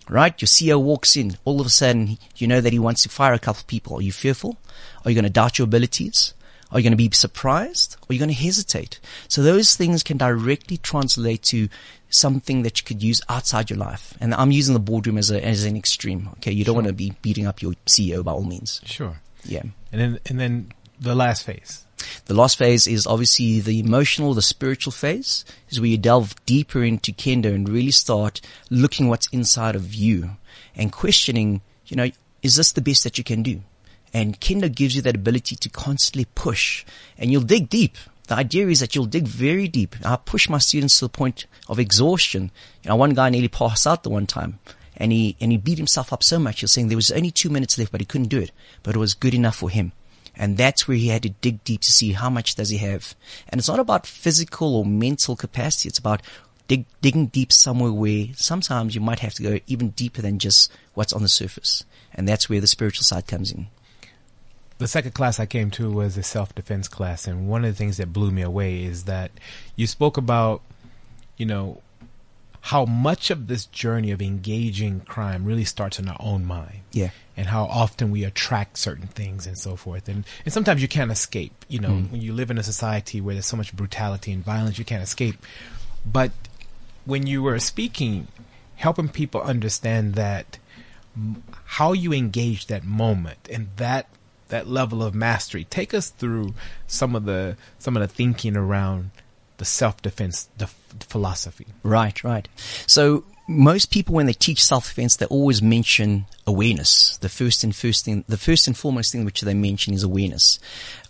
right? 0.07 0.39
Your 0.39 0.47
CEO 0.47 0.79
walks 0.79 1.17
in, 1.17 1.38
all 1.43 1.59
of 1.59 1.65
a 1.65 1.71
sudden 1.71 2.19
you 2.38 2.45
know 2.47 2.61
that 2.61 2.71
he 2.71 2.79
wants 2.79 3.01
to 3.03 3.09
fire 3.09 3.33
a 3.33 3.39
couple 3.39 3.61
of 3.61 3.67
people. 3.67 3.97
Are 3.97 4.01
you 4.01 4.11
fearful? 4.11 4.57
Are 5.03 5.09
you 5.09 5.15
going 5.15 5.23
to 5.23 5.29
doubt 5.31 5.57
your 5.57 5.65
abilities? 5.65 6.35
Are 6.71 6.80
you 6.80 6.84
going 6.84 6.91
to 6.91 6.97
be 6.97 7.10
surprised 7.12 7.97
or 8.01 8.06
are 8.10 8.13
you 8.13 8.19
going 8.19 8.30
to 8.30 8.36
hesitate? 8.36 8.99
So 9.28 9.41
those 9.41 9.75
things 9.75 10.04
can 10.04 10.17
directly 10.17 10.78
translate 10.78 11.43
to 11.43 11.69
something 12.10 12.63
that 12.63 12.80
you 12.80 12.86
could 12.86 13.04
use 13.04 13.21
outside 13.30 13.69
your 13.69 13.80
life. 13.80 14.15
And 14.19 14.34
I'm 14.34 14.51
using 14.51 14.73
the 14.73 14.80
boardroom 14.80 15.17
as 15.17 15.32
a, 15.32 15.43
as 15.43 15.63
an 15.63 15.78
extreme. 15.78 16.30
Okay. 16.34 16.51
You 16.51 16.63
don't 16.65 16.75
want 16.75 16.88
to 16.88 16.93
be 16.93 17.13
beating 17.21 17.45
up 17.45 17.62
your 17.62 17.73
CEO 17.86 18.23
by 18.23 18.32
all 18.32 18.43
means. 18.43 18.82
Sure. 18.86 19.21
Yeah. 19.43 19.63
And 19.91 20.01
then 20.01 20.19
and 20.25 20.39
then 20.39 20.71
the 20.99 21.15
last 21.15 21.43
phase. 21.43 21.86
The 22.25 22.34
last 22.34 22.58
phase 22.58 22.88
is 22.88 23.08
obviously 23.08 23.60
the 23.60 23.80
emotional, 23.80 24.34
the 24.34 24.41
spiritual 24.41 24.91
phase 24.91 25.45
is 25.69 25.80
where 25.80 25.89
you 25.89 25.97
delve 25.97 26.36
deeper 26.45 26.84
into 26.84 27.12
kendo 27.12 27.54
and 27.54 27.67
really 27.67 27.91
start 27.91 28.41
looking 28.69 29.08
what's 29.08 29.28
inside 29.28 29.75
of 29.75 29.93
you 29.93 30.32
and 30.75 30.91
questioning, 30.91 31.62
you 31.86 31.95
know, 31.95 32.10
is 32.41 32.56
this 32.58 32.71
the 32.73 32.82
best 32.82 33.04
that 33.04 33.17
you 33.17 33.23
can 33.23 33.43
do? 33.43 33.62
And 34.15 34.39
Kendo 34.39 34.73
gives 34.73 34.95
you 34.95 35.01
that 35.01 35.17
ability 35.17 35.58
to 35.58 35.67
constantly 35.67 36.23
push 36.36 36.86
and 37.17 37.30
you'll 37.30 37.41
dig 37.41 37.67
deep. 37.67 37.97
The 38.30 38.36
idea 38.36 38.69
is 38.69 38.80
that 38.80 38.95
you'll 38.95 39.08
dig 39.08 39.28
very 39.28 39.67
deep. 39.67 39.93
I 40.06 40.15
push 40.15 40.47
my 40.47 40.58
students 40.58 40.99
to 40.99 41.06
the 41.06 41.10
point 41.10 41.47
of 41.67 41.80
exhaustion. 41.80 42.49
You 42.82 42.91
know, 42.91 42.95
one 42.95 43.10
guy 43.10 43.30
nearly 43.30 43.49
passed 43.49 43.86
out 43.86 44.04
the 44.04 44.10
one 44.10 44.25
time 44.25 44.60
and 44.95 45.12
he, 45.12 45.36
and 45.41 45.51
he 45.51 45.58
beat 45.58 45.78
himself 45.78 46.13
up 46.13 46.23
so 46.23 46.39
much. 46.39 46.62
He 46.62 46.63
was 46.63 46.71
saying 46.71 46.88
there 46.88 46.95
was 46.95 47.12
only 47.12 47.30
two 47.30 47.49
minutes 47.49 47.78
left, 47.78 47.91
but 47.91 47.99
he 47.99 48.06
couldn't 48.06 48.30
do 48.30 48.39
it, 48.39 48.54
but 48.84 48.95
it 48.95 48.99
was 48.99 49.15
good 49.15 49.34
enough 49.34 49.58
for 49.58 49.69
him. 49.69 49.91
And 50.34 50.56
that's 50.56 50.88
where 50.88 50.95
he 50.95 51.10
had 51.10 51.23
to 51.23 51.30
dig 51.32 51.65
deep 51.65 51.82
to 51.82 51.91
see 51.91 52.13
how 52.13 52.30
much 52.30 52.56
does 52.56 52.69
he 52.69 52.78
have. 52.78 53.15
And 53.49 53.60
it's 53.60 53.67
not 53.67 53.82
about 53.82 54.08
physical 54.08 54.78
or 54.78 54.86
mental 54.86 55.36
capacity. 55.36 55.89
It's 55.89 55.99
about 55.99 56.21
dig, 56.69 56.86
digging 57.01 57.25
deep 57.25 57.51
somewhere 57.51 57.91
where 57.91 58.28
sometimes 58.36 58.95
you 58.95 59.01
might 59.01 59.19
have 59.19 59.34
to 59.34 59.43
go 59.43 59.60
even 59.67 59.89
deeper 59.89 60.21
than 60.21 60.39
just 60.39 60.71
what's 60.93 61.12
on 61.12 61.21
the 61.21 61.28
surface. 61.28 61.84
And 62.13 62.30
that's 62.30 62.47
where 62.47 62.62
the 62.62 62.67
spiritual 62.67 63.04
side 63.04 63.28
comes 63.28 63.51
in. 63.51 63.67
The 64.77 64.88
second 64.88 65.13
class 65.13 65.39
I 65.39 65.45
came 65.45 65.71
to 65.71 65.89
was 65.89 66.17
a 66.17 66.23
self 66.23 66.53
defense 66.53 66.88
class, 66.88 67.27
and 67.27 67.47
one 67.47 67.63
of 67.63 67.71
the 67.71 67.77
things 67.77 67.97
that 67.97 68.11
blew 68.11 68.31
me 68.31 68.41
away 68.41 68.83
is 68.83 69.05
that 69.05 69.31
you 69.75 69.88
spoke 69.88 70.17
about, 70.17 70.61
you 71.38 71.45
know, 71.45 71.81
how 72.61 72.83
much 72.83 73.29
of 73.29 73.47
this 73.47 73.65
journey 73.67 74.09
of 74.11 74.21
engaging 74.21 74.99
crime 75.01 75.45
really 75.45 75.63
starts 75.63 75.99
in 75.99 76.09
our 76.09 76.17
own 76.19 76.45
mind. 76.45 76.79
Yeah. 76.91 77.11
and 77.38 77.47
how 77.47 77.65
often 77.65 78.11
we 78.11 78.23
attract 78.23 78.77
certain 78.77 79.07
things 79.07 79.45
and 79.45 79.57
so 79.57 79.75
forth. 79.75 80.07
And, 80.07 80.23
and 80.45 80.53
sometimes 80.53 80.81
you 80.81 80.88
can't 80.88 81.11
escape, 81.11 81.65
you 81.67 81.79
know, 81.79 81.89
mm-hmm. 81.89 82.13
when 82.13 82.21
you 82.21 82.33
live 82.33 82.49
in 82.49 82.57
a 82.57 82.63
society 82.63 83.19
where 83.19 83.35
there's 83.35 83.45
so 83.45 83.57
much 83.57 83.75
brutality 83.75 84.31
and 84.31 84.43
violence, 84.43 84.79
you 84.79 84.85
can't 84.85 85.03
escape. 85.03 85.35
But 86.05 86.31
when 87.03 87.27
you 87.27 87.43
were 87.43 87.59
speaking, 87.59 88.27
helping 88.77 89.09
people 89.09 89.41
understand 89.41 90.15
that 90.15 90.57
m- 91.15 91.43
how 91.65 91.91
you 91.93 92.13
engage 92.13 92.67
that 92.67 92.83
moment 92.85 93.49
and 93.51 93.67
that 93.75 94.07
that 94.49 94.67
level 94.67 95.01
of 95.03 95.15
mastery. 95.15 95.65
Take 95.65 95.93
us 95.93 96.10
through 96.10 96.53
some 96.88 97.15
of 97.15 97.25
the 97.25 97.58
some 97.79 97.95
of 97.97 98.01
the 98.01 98.08
thinking 98.08 98.55
around 98.55 99.12
the 99.58 99.65
self-defense 99.65 100.49
the 100.58 100.67
philosophy. 100.99 101.67
Right, 101.84 102.23
right. 102.23 102.47
So 102.88 103.23
most 103.47 103.91
people, 103.91 104.15
when 104.15 104.25
they 104.25 104.34
teach 104.34 104.63
self-defense, 104.63 105.17
they 105.17 105.27
always 105.27 105.62
mention 105.62 106.25
awareness. 106.47 107.17
The 107.17 107.29
first 107.29 107.63
and 107.63 107.75
first 107.75 108.03
thing, 108.03 108.23
the 108.27 108.38
first 108.38 108.67
and 108.67 108.75
foremost 108.75 109.12
thing 109.12 109.23
which 109.23 109.41
they 109.41 109.53
mention 109.53 109.93
is 109.93 110.03
awareness. 110.03 110.60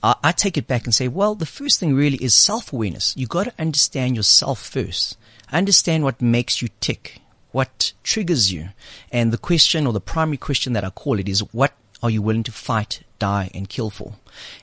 I 0.03 0.33
take 0.33 0.57
it 0.57 0.67
back 0.67 0.83
and 0.83 0.93
say, 0.93 1.07
well, 1.07 1.33
the 1.33 1.45
first 1.45 1.79
thing 1.79 1.95
really 1.95 2.17
is 2.17 2.35
self-awareness. 2.35 3.15
You 3.15 3.25
got 3.25 3.45
to 3.45 3.53
understand 3.57 4.17
yourself 4.17 4.61
first. 4.61 5.17
Understand 5.51 6.03
what 6.03 6.21
makes 6.21 6.61
you 6.61 6.67
tick, 6.81 7.21
what 7.51 7.93
triggers 8.03 8.51
you, 8.51 8.69
and 9.11 9.31
the 9.31 9.37
question 9.37 9.87
or 9.87 9.93
the 9.93 10.01
primary 10.01 10.37
question 10.37 10.73
that 10.73 10.83
I 10.83 10.89
call 10.89 11.19
it 11.19 11.29
is, 11.29 11.39
what 11.53 11.71
are 12.03 12.09
you 12.09 12.21
willing 12.21 12.43
to 12.43 12.51
fight, 12.51 13.01
die, 13.19 13.51
and 13.53 13.69
kill 13.69 13.89
for? 13.89 14.13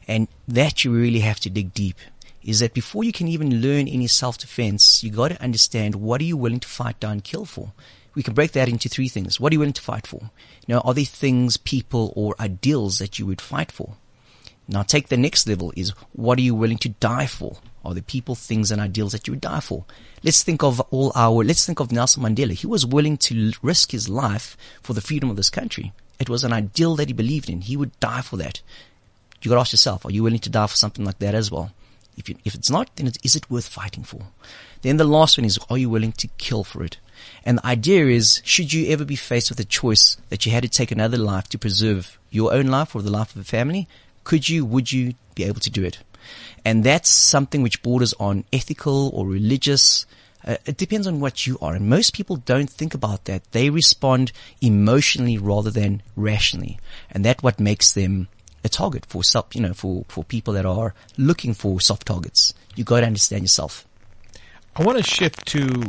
And 0.07 0.29
that 0.49 0.85
you 0.85 0.93
really 0.93 1.21
have 1.21 1.41
to 1.41 1.51
dig 1.51 1.75
deep 1.75 1.97
is 2.43 2.59
that 2.59 2.75
before 2.75 3.05
you 3.05 3.13
can 3.13 3.29
even 3.29 3.61
learn 3.61 3.87
any 3.87 4.07
self-defense, 4.07 5.05
you 5.05 5.11
got 5.11 5.29
to 5.29 5.43
understand 5.43 5.95
what 5.95 6.21
are 6.21 6.25
you 6.25 6.37
willing 6.37 6.61
to 6.61 6.69
fight 6.69 6.99
die, 7.01 7.13
and 7.13 7.25
kill 7.25 7.45
for. 7.45 7.73
We 8.15 8.23
can 8.23 8.35
break 8.35 8.53
that 8.53 8.69
into 8.69 8.89
three 8.89 9.09
things. 9.09 9.41
What 9.41 9.53
are 9.53 9.55
you 9.55 9.61
willing 9.61 9.73
to 9.75 9.83
fight 9.83 10.07
for? 10.07 10.31
You 10.67 10.75
know, 10.75 10.81
are 10.81 10.93
there 10.93 11.05
things, 11.05 11.57
people, 11.57 12.13
or 12.17 12.35
ideals 12.39 12.99
that 12.99 13.19
you 13.19 13.27
would 13.27 13.41
fight 13.41 13.73
for? 13.73 13.95
Now 14.69 14.83
take 14.83 15.09
the 15.09 15.17
next 15.17 15.49
level 15.49 15.73
is 15.77 15.91
what 16.13 16.39
are 16.39 16.43
you 16.43 16.55
willing 16.55 16.79
to 16.79 16.89
die 16.89 17.27
for? 17.27 17.59
Are 17.85 17.95
there 17.95 18.03
people, 18.03 18.35
things, 18.35 18.71
and 18.71 18.81
ideals 18.81 19.13
that 19.13 19.27
you 19.27 19.33
would 19.33 19.41
die 19.41 19.61
for? 19.61 19.85
Let's 20.23 20.43
think 20.45 20.63
of 20.63 20.81
all 20.93 21.11
our, 21.17 21.43
let's 21.43 21.67
think 21.67 21.81
of 21.81 21.91
Nelson 21.91 22.23
Mandela. 22.23 22.53
He 22.53 22.67
was 22.67 22.87
willing 22.87 23.17
to 23.19 23.53
risk 23.61 23.91
his 23.91 24.09
life 24.09 24.57
for 24.83 24.93
the 24.93 25.01
freedom 25.01 25.31
of 25.31 25.37
this 25.37 25.51
country. 25.51 25.93
It 26.23 26.29
was 26.29 26.45
an 26.45 26.53
ideal 26.53 26.95
that 26.97 27.09
he 27.09 27.13
believed 27.13 27.51
in. 27.51 27.63
He 27.63 27.77
would 27.77 27.99
die 27.99 28.21
for 28.21 28.37
that. 28.37 28.63
You 29.43 29.49
got 29.49 29.57
to 29.57 29.61
ask 29.63 29.73
yourself, 29.73 30.07
are 30.07 30.13
you 30.13 30.23
willing 30.23 30.39
to 30.39 30.51
die 30.51 30.69
for 30.69 30.77
something 30.77 31.05
like 31.05 31.19
that 31.19 31.35
as 31.35 31.51
well? 31.51 31.73
If, 32.17 32.29
you, 32.29 32.37
if 32.45 32.55
it's 32.55 32.71
not, 32.71 32.95
then 32.95 33.11
is 33.25 33.35
it 33.35 33.51
worth 33.51 33.67
fighting 33.67 34.05
for? 34.05 34.21
Then 34.83 34.99
the 34.99 35.05
last 35.05 35.37
one 35.37 35.45
is, 35.45 35.59
are 35.69 35.77
you 35.77 35.91
willing 35.91 36.13
to 36.13 36.29
kill 36.39 36.63
for 36.63 36.85
it? 36.85 36.99
And 37.45 37.59
the 37.59 37.67
idea 37.67 38.07
is, 38.07 38.41
should 38.45 38.73
you 38.73 38.93
ever 38.93 39.05
be 39.05 39.17
faced 39.17 39.51
with 39.51 39.59
a 39.59 39.65
choice 39.65 40.17
that 40.29 40.47
you 40.47 40.53
had 40.53 40.63
to 40.63 40.69
take 40.69 40.93
another 40.93 41.19
life 41.19 41.49
to 41.49 41.59
preserve 41.59 42.21
your 42.31 42.55
own 42.55 42.67
life 42.67 42.95
or 42.95 43.03
the 43.03 43.11
life 43.11 43.35
of 43.35 43.41
a 43.41 43.45
family, 43.45 43.89
could 44.23 44.49
you, 44.49 44.65
would 44.65 44.93
you 44.93 45.15
be 45.35 45.43
able 45.43 45.61
to 45.61 45.71
do 45.71 45.83
it? 45.83 45.99
And 46.65 46.85
that's 46.85 47.09
something 47.09 47.63
which 47.63 47.83
borders 47.83 48.15
on 48.21 48.45
ethical 48.53 49.11
or 49.13 49.27
religious. 49.27 50.07
Uh, 50.45 50.57
it 50.67 50.77
depends 50.77 51.07
on 51.07 51.21
what 51.21 51.47
you 51.47 51.59
are. 51.63 51.75
And 51.75 51.89
most 51.89 52.15
people 52.15 52.37
don't 52.37 52.71
think 52.71 52.95
about 52.95 53.27
that. 53.27 53.51
They 53.53 53.71
respond 53.71 54.33
emotionally 54.61 55.39
rather 55.39 55.71
than 55.71 56.03
rationally. 56.17 56.79
And 57.11 57.25
that's 57.25 57.43
what 57.43 57.61
makes 57.61 57.93
them 57.93 58.29
a 58.65 58.69
target 58.69 59.07
for 59.07 59.25
sub, 59.25 59.55
you 59.55 59.61
know, 59.61 59.75
for, 59.75 60.05
for 60.09 60.25
people 60.25 60.55
that 60.55 60.67
are 60.67 60.95
looking 61.17 61.55
for 61.55 61.81
soft 61.81 62.07
targets. 62.07 62.55
You 62.75 62.85
got 62.85 63.01
to 63.01 63.07
understand 63.07 63.43
yourself. 63.43 63.87
I 64.75 64.83
want 64.83 64.99
to 64.99 65.05
shift 65.05 65.47
to, 65.49 65.83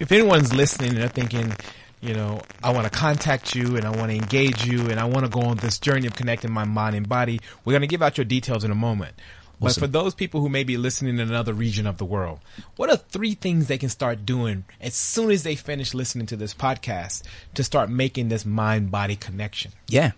if 0.00 0.10
anyone's 0.10 0.54
listening 0.54 0.90
and 0.90 0.98
they're 0.98 1.08
thinking, 1.08 1.52
you 2.00 2.14
know, 2.14 2.40
I 2.62 2.70
want 2.70 2.84
to 2.84 2.90
contact 2.90 3.54
you 3.54 3.76
and 3.76 3.84
I 3.84 3.90
want 3.90 4.10
to 4.10 4.16
engage 4.16 4.64
you 4.64 4.90
and 4.90 5.00
I 5.00 5.04
want 5.04 5.24
to 5.24 5.30
go 5.30 5.40
on 5.40 5.56
this 5.56 5.78
journey 5.78 6.06
of 6.06 6.14
connecting 6.14 6.52
my 6.52 6.64
mind 6.64 6.96
and 6.96 7.08
body. 7.08 7.40
We're 7.64 7.72
going 7.72 7.82
to 7.82 7.86
give 7.88 8.02
out 8.02 8.18
your 8.18 8.26
details 8.26 8.64
in 8.64 8.70
a 8.70 8.74
moment. 8.74 9.14
But 9.60 9.74
for 9.74 9.86
those 9.86 10.14
people 10.14 10.40
who 10.40 10.48
may 10.48 10.64
be 10.64 10.76
listening 10.76 11.18
in 11.18 11.28
another 11.28 11.54
region 11.54 11.86
of 11.86 11.98
the 11.98 12.04
world, 12.04 12.40
what 12.76 12.90
are 12.90 12.96
three 12.96 13.34
things 13.34 13.66
they 13.66 13.78
can 13.78 13.88
start 13.88 14.26
doing 14.26 14.64
as 14.80 14.94
soon 14.94 15.30
as 15.30 15.42
they 15.42 15.56
finish 15.56 15.94
listening 15.94 16.26
to 16.26 16.36
this 16.36 16.54
podcast 16.54 17.22
to 17.54 17.64
start 17.64 17.88
making 17.88 18.28
this 18.28 18.44
mind 18.44 18.90
body 18.90 19.16
connection? 19.16 19.72
Yeah. 19.88 20.12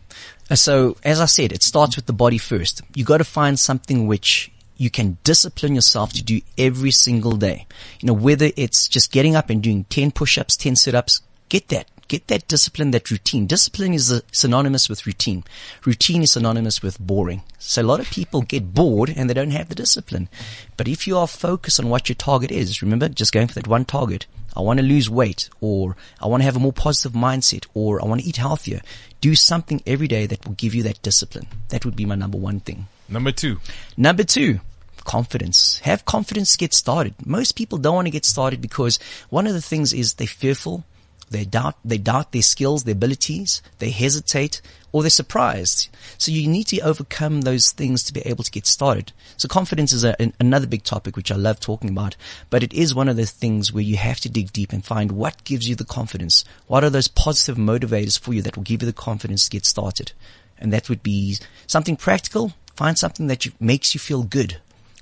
Uh, 0.50 0.56
so 0.56 0.96
as 1.04 1.20
I 1.20 1.26
said, 1.26 1.52
it 1.52 1.62
starts 1.62 1.96
with 1.96 2.06
the 2.06 2.12
body 2.12 2.38
first. 2.38 2.82
You 2.94 3.04
got 3.04 3.18
to 3.18 3.24
find 3.24 3.58
something 3.58 4.06
which 4.06 4.50
you 4.76 4.90
can 4.90 5.18
discipline 5.24 5.74
yourself 5.74 6.12
to 6.14 6.22
do 6.22 6.40
every 6.58 6.90
single 6.90 7.36
day. 7.36 7.66
You 8.00 8.08
know, 8.08 8.14
whether 8.14 8.50
it's 8.56 8.88
just 8.88 9.12
getting 9.12 9.36
up 9.36 9.50
and 9.50 9.62
doing 9.62 9.84
10 9.84 10.10
push-ups, 10.10 10.56
10 10.56 10.76
sit-ups, 10.76 11.22
get 11.48 11.68
that 11.68 11.88
get 12.08 12.26
that 12.28 12.48
discipline, 12.48 12.90
that 12.92 13.10
routine. 13.10 13.46
Discipline 13.46 13.94
is 13.94 14.22
synonymous 14.32 14.88
with 14.88 15.06
routine. 15.06 15.44
Routine 15.84 16.22
is 16.22 16.32
synonymous 16.32 16.82
with 16.82 16.98
boring. 16.98 17.42
So 17.58 17.82
a 17.82 17.84
lot 17.84 18.00
of 18.00 18.10
people 18.10 18.42
get 18.42 18.74
bored 18.74 19.12
and 19.14 19.28
they 19.28 19.34
don't 19.34 19.50
have 19.50 19.68
the 19.68 19.74
discipline. 19.74 20.28
But 20.76 20.88
if 20.88 21.06
you 21.06 21.16
are 21.18 21.26
focused 21.26 21.80
on 21.80 21.88
what 21.88 22.08
your 22.08 22.16
target 22.16 22.50
is, 22.50 22.82
remember 22.82 23.08
just 23.08 23.32
going 23.32 23.48
for 23.48 23.54
that 23.54 23.68
one 23.68 23.84
target. 23.84 24.26
I 24.56 24.60
want 24.60 24.80
to 24.80 24.86
lose 24.86 25.10
weight 25.10 25.50
or 25.60 25.96
I 26.20 26.26
want 26.26 26.40
to 26.40 26.46
have 26.46 26.56
a 26.56 26.60
more 26.60 26.72
positive 26.72 27.12
mindset 27.12 27.66
or 27.74 28.02
I 28.02 28.06
want 28.06 28.22
to 28.22 28.26
eat 28.26 28.38
healthier. 28.38 28.80
Do 29.20 29.34
something 29.34 29.82
every 29.86 30.08
day 30.08 30.26
that 30.26 30.46
will 30.46 30.54
give 30.54 30.74
you 30.74 30.82
that 30.84 31.02
discipline. 31.02 31.46
That 31.68 31.84
would 31.84 31.96
be 31.96 32.06
my 32.06 32.14
number 32.14 32.38
one 32.38 32.60
thing. 32.60 32.88
Number 33.08 33.32
two. 33.32 33.60
Number 33.96 34.24
two 34.24 34.60
confidence. 35.06 35.78
Have 35.84 36.04
confidence 36.04 36.56
get 36.56 36.74
started. 36.74 37.14
Most 37.24 37.52
people 37.52 37.78
don't 37.78 37.94
want 37.94 38.06
to 38.06 38.10
get 38.10 38.26
started 38.26 38.60
because 38.60 38.98
one 39.30 39.46
of 39.46 39.54
the 39.54 39.62
things 39.62 39.92
is 39.94 40.14
they're 40.14 40.26
fearful. 40.26 40.84
They 41.30 41.44
doubt, 41.44 41.76
they 41.84 41.98
doubt 41.98 42.32
their 42.32 42.42
skills, 42.42 42.84
their 42.84 42.92
abilities, 42.92 43.60
they 43.78 43.90
hesitate, 43.90 44.60
or 44.92 45.02
they're 45.02 45.10
surprised. 45.10 45.88
So 46.18 46.30
you 46.30 46.48
need 46.48 46.68
to 46.68 46.80
overcome 46.80 47.42
those 47.42 47.72
things 47.72 48.02
to 48.04 48.12
be 48.12 48.20
able 48.20 48.44
to 48.44 48.50
get 48.50 48.66
started. 48.66 49.12
So 49.36 49.48
confidence 49.48 49.92
is 49.92 50.04
a, 50.04 50.20
an, 50.22 50.32
another 50.38 50.66
big 50.66 50.84
topic 50.84 51.16
which 51.16 51.32
I 51.32 51.34
love 51.34 51.60
talking 51.60 51.90
about, 51.90 52.16
but 52.48 52.62
it 52.62 52.72
is 52.72 52.94
one 52.94 53.08
of 53.08 53.16
the 53.16 53.26
things 53.26 53.72
where 53.72 53.82
you 53.82 53.96
have 53.96 54.20
to 54.20 54.28
dig 54.28 54.52
deep 54.52 54.72
and 54.72 54.84
find 54.84 55.12
what 55.12 55.44
gives 55.44 55.68
you 55.68 55.74
the 55.74 55.84
confidence. 55.84 56.44
What 56.66 56.84
are 56.84 56.90
those 56.90 57.08
positive 57.08 57.56
motivators 57.56 58.18
for 58.18 58.32
you 58.32 58.42
that 58.42 58.56
will 58.56 58.64
give 58.64 58.82
you 58.82 58.86
the 58.86 58.92
confidence 58.92 59.44
to 59.44 59.50
get 59.50 59.66
started? 59.66 60.12
And 60.58 60.72
that 60.72 60.88
would 60.88 61.02
be 61.02 61.36
something 61.66 61.96
practical. 61.96 62.54
Find 62.76 62.96
something 62.96 63.26
that 63.26 63.44
you, 63.44 63.52
makes 63.58 63.94
you 63.94 63.98
feel 63.98 64.22
good. 64.22 64.58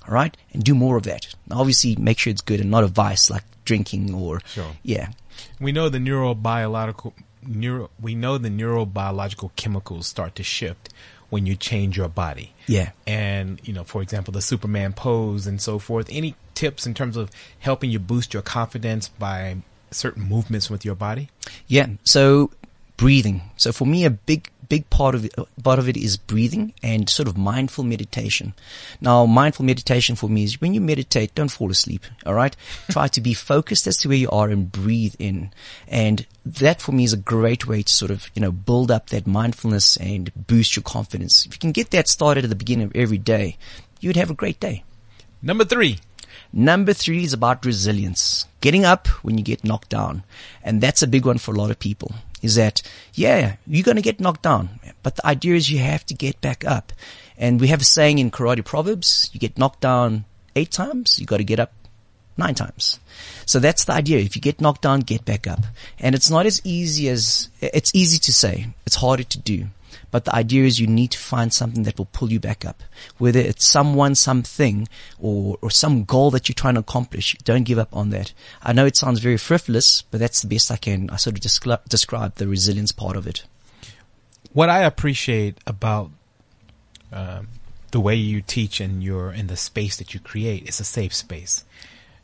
All 0.07 0.13
right. 0.13 0.35
And 0.53 0.63
do 0.63 0.75
more 0.75 0.97
of 0.97 1.03
that. 1.03 1.33
Now, 1.47 1.59
obviously 1.59 1.95
make 1.95 2.19
sure 2.19 2.31
it's 2.31 2.41
good 2.41 2.59
and 2.59 2.71
not 2.71 2.83
a 2.83 2.87
vice 2.87 3.29
like 3.29 3.43
drinking 3.63 4.13
or, 4.13 4.41
sure. 4.45 4.75
yeah, 4.83 5.09
we 5.59 5.71
know 5.71 5.89
the 5.89 5.97
neurobiological 5.97 7.13
neuro 7.47 7.89
we 8.01 8.15
know 8.15 8.37
the 8.37 8.49
neurobiological 8.49 9.51
chemicals 9.55 10.07
start 10.07 10.35
to 10.35 10.43
shift 10.43 10.89
when 11.29 11.45
you 11.45 11.55
change 11.55 11.97
your 11.97 12.07
body. 12.07 12.53
Yeah. 12.67 12.91
And, 13.05 13.59
you 13.63 13.73
know, 13.73 13.83
for 13.83 14.01
example, 14.01 14.31
the 14.31 14.41
Superman 14.41 14.93
pose 14.93 15.47
and 15.47 15.61
so 15.61 15.79
forth. 15.79 16.07
Any 16.09 16.35
tips 16.53 16.85
in 16.85 16.93
terms 16.93 17.17
of 17.17 17.31
helping 17.59 17.91
you 17.91 17.99
boost 17.99 18.33
your 18.33 18.43
confidence 18.43 19.09
by 19.09 19.57
certain 19.91 20.23
movements 20.23 20.69
with 20.69 20.85
your 20.85 20.95
body? 20.95 21.29
Yeah. 21.67 21.87
So 22.03 22.51
breathing. 22.97 23.41
So 23.57 23.71
for 23.71 23.85
me, 23.85 24.05
a 24.05 24.09
big 24.09 24.49
big 24.69 24.89
part 24.89 25.15
of 25.15 25.25
it, 25.25 25.33
part 25.63 25.79
of 25.79 25.89
it 25.89 25.97
is 25.97 26.17
breathing 26.17 26.73
and 26.81 27.09
sort 27.09 27.27
of 27.27 27.37
mindful 27.37 27.83
meditation. 27.83 28.53
Now, 29.01 29.25
mindful 29.25 29.65
meditation 29.65 30.15
for 30.15 30.29
me 30.29 30.43
is 30.43 30.61
when 30.61 30.73
you 30.73 30.81
meditate, 30.81 31.35
don't 31.35 31.49
fall 31.49 31.71
asleep. 31.71 32.05
All 32.25 32.33
right. 32.33 32.55
Try 32.91 33.07
to 33.09 33.21
be 33.21 33.33
focused 33.33 33.87
as 33.87 33.97
to 33.97 34.09
where 34.09 34.17
you 34.17 34.29
are 34.29 34.49
and 34.49 34.71
breathe 34.71 35.15
in. 35.19 35.51
And 35.87 36.25
that 36.45 36.81
for 36.81 36.91
me 36.91 37.03
is 37.03 37.13
a 37.13 37.17
great 37.17 37.67
way 37.67 37.83
to 37.83 37.93
sort 37.93 38.11
of, 38.11 38.29
you 38.33 38.41
know, 38.41 38.51
build 38.51 38.91
up 38.91 39.09
that 39.09 39.27
mindfulness 39.27 39.97
and 39.97 40.31
boost 40.47 40.75
your 40.75 40.83
confidence. 40.83 41.45
If 41.45 41.53
you 41.53 41.59
can 41.59 41.71
get 41.71 41.91
that 41.91 42.07
started 42.07 42.43
at 42.43 42.49
the 42.49 42.55
beginning 42.55 42.87
of 42.87 42.95
every 42.95 43.17
day, 43.17 43.57
you'd 43.99 44.15
have 44.15 44.29
a 44.29 44.35
great 44.35 44.59
day. 44.59 44.83
Number 45.41 45.65
three. 45.65 45.99
Number 46.53 46.93
three 46.93 47.23
is 47.23 47.33
about 47.33 47.65
resilience. 47.65 48.47
Getting 48.61 48.85
up 48.85 49.07
when 49.23 49.37
you 49.37 49.43
get 49.43 49.63
knocked 49.63 49.89
down. 49.89 50.23
And 50.63 50.79
that's 50.79 51.01
a 51.01 51.07
big 51.07 51.25
one 51.25 51.37
for 51.37 51.53
a 51.53 51.57
lot 51.57 51.71
of 51.71 51.79
people 51.79 52.13
is 52.45 52.55
that, 52.55 52.81
yeah, 53.13 53.57
you're 53.67 53.83
going 53.83 53.97
to 53.97 54.01
get 54.01 54.19
knocked 54.19 54.43
down, 54.43 54.79
but 55.03 55.15
the 55.17 55.27
idea 55.27 55.55
is 55.55 55.69
you 55.69 55.79
have 55.79 56.05
to 56.05 56.13
get 56.13 56.39
back 56.39 56.63
up. 56.65 56.93
And 57.37 57.59
we 57.59 57.67
have 57.67 57.81
a 57.81 57.85
saying 57.85 58.19
in 58.19 58.31
karate 58.31 58.63
proverbs, 58.63 59.29
you 59.33 59.39
get 59.39 59.57
knocked 59.57 59.81
down 59.81 60.23
eight 60.55 60.71
times, 60.71 61.19
you 61.19 61.25
got 61.25 61.37
to 61.37 61.43
get 61.43 61.59
up 61.59 61.73
nine 62.37 62.55
times. 62.55 62.99
So 63.45 63.59
that's 63.59 63.85
the 63.85 63.93
idea. 63.93 64.19
If 64.19 64.35
you 64.35 64.41
get 64.41 64.61
knocked 64.61 64.81
down, 64.81 65.01
get 65.01 65.25
back 65.25 65.47
up. 65.47 65.59
And 65.99 66.15
it's 66.15 66.29
not 66.29 66.45
as 66.45 66.61
easy 66.63 67.09
as, 67.09 67.49
it's 67.61 67.93
easy 67.93 68.19
to 68.19 68.33
say. 68.33 68.67
It's 68.85 68.95
harder 68.95 69.23
to 69.23 69.39
do. 69.39 69.67
But 70.11 70.25
the 70.25 70.35
idea 70.35 70.65
is 70.65 70.79
you 70.79 70.87
need 70.87 71.11
to 71.11 71.17
find 71.17 71.53
something 71.53 71.83
that 71.83 71.97
will 71.97 72.05
pull 72.05 72.31
you 72.31 72.39
back 72.39 72.65
up. 72.65 72.83
Whether 73.17 73.39
it's 73.39 73.65
someone, 73.65 74.15
something, 74.15 74.87
or, 75.19 75.57
or 75.61 75.69
some 75.69 76.03
goal 76.03 76.31
that 76.31 76.47
you're 76.47 76.53
trying 76.53 76.75
to 76.75 76.79
accomplish, 76.81 77.35
don't 77.43 77.63
give 77.63 77.79
up 77.79 77.95
on 77.95 78.09
that. 78.11 78.33
I 78.61 78.73
know 78.73 78.85
it 78.85 78.97
sounds 78.97 79.19
very 79.19 79.37
frivolous, 79.37 80.01
but 80.03 80.19
that's 80.19 80.41
the 80.41 80.47
best 80.47 80.71
I 80.71 80.77
can 80.77 81.09
I 81.09 81.17
sort 81.17 81.37
of 81.37 81.41
descri- 81.41 81.83
describe 81.87 82.35
the 82.35 82.47
resilience 82.47 82.91
part 82.91 83.15
of 83.15 83.27
it. 83.27 83.45
What 84.53 84.69
I 84.69 84.83
appreciate 84.83 85.57
about 85.67 86.11
um, 87.11 87.49
the 87.91 87.99
way 87.99 88.15
you 88.15 88.41
teach 88.41 88.79
and 88.79 89.03
you're 89.03 89.31
in 89.31 89.47
the 89.47 89.57
space 89.57 89.97
that 89.97 90.13
you 90.13 90.19
create 90.19 90.67
is 90.67 90.79
a 90.79 90.83
safe 90.83 91.13
space. 91.13 91.65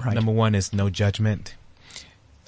Right. 0.03 0.15
Number 0.15 0.31
one 0.31 0.55
is 0.55 0.73
no 0.73 0.89
judgment 0.89 1.55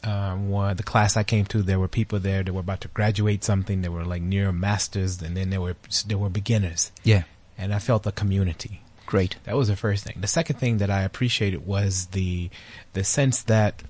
um, 0.04 0.50
one 0.50 0.76
the 0.78 0.84
class 0.84 1.16
I 1.18 1.24
came 1.24 1.46
to, 1.46 1.62
there 1.62 1.80
were 1.80 1.88
people 1.88 2.20
there 2.20 2.44
that 2.44 2.54
were 2.54 2.60
about 2.62 2.82
to 2.82 2.88
graduate 2.89 3.44
something. 3.44 3.82
They 3.82 3.89
were 3.89 4.06
like 4.06 4.22
near 4.22 4.52
masters, 4.52 5.22
and 5.22 5.36
then 5.38 5.50
there 5.50 5.62
were 5.62 5.76
there 6.08 6.18
were 6.18 6.30
beginners. 6.30 6.92
Yeah, 7.04 7.24
and 7.58 7.74
I 7.74 7.80
felt 7.80 8.04
the 8.04 8.12
community. 8.12 8.82
Great. 9.06 9.36
That 9.44 9.56
was 9.56 9.68
the 9.68 9.76
first 9.76 10.04
thing. 10.04 10.18
The 10.22 10.28
second 10.28 10.58
thing 10.60 10.78
that 10.78 10.89
I 10.89 11.02
appreciated 11.04 11.66
was 11.66 12.08
the 12.08 12.50
the 12.94 13.04
sense 13.04 13.44
that 13.44 13.84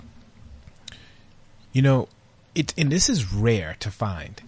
you 1.71 1.81
know 1.81 2.07
it, 2.55 2.73
and 2.77 2.91
this 2.91 3.09
is 3.09 3.33
rare 3.33 3.75
to 3.79 3.89
find, 3.91 4.41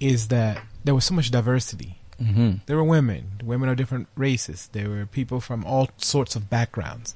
is 0.00 0.28
that 0.28 0.62
there 0.84 0.94
was 0.94 1.04
so 1.04 1.14
much 1.14 1.30
diversity. 1.30 1.96
Mm-hmm. 2.20 2.52
There 2.66 2.76
were 2.76 2.84
women, 2.84 3.32
women 3.42 3.68
of 3.68 3.76
different 3.76 4.08
races. 4.16 4.68
There 4.72 4.88
were 4.88 5.06
people 5.06 5.40
from 5.40 5.64
all 5.64 5.90
sorts 5.96 6.36
of 6.36 6.48
backgrounds 6.48 7.14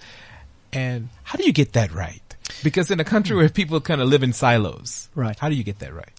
And 0.72 1.08
how 1.24 1.36
do 1.38 1.44
you 1.46 1.52
get 1.52 1.72
that 1.74 1.92
right? 1.92 2.25
Because 2.62 2.90
in 2.90 3.00
a 3.00 3.04
country 3.04 3.36
where 3.36 3.48
people 3.48 3.80
kind 3.80 4.00
of 4.00 4.08
live 4.08 4.22
in 4.22 4.32
silos, 4.32 5.08
Right. 5.14 5.38
How 5.38 5.48
do 5.48 5.54
you 5.54 5.64
get 5.64 5.78
that 5.80 5.94
right? 5.94 6.10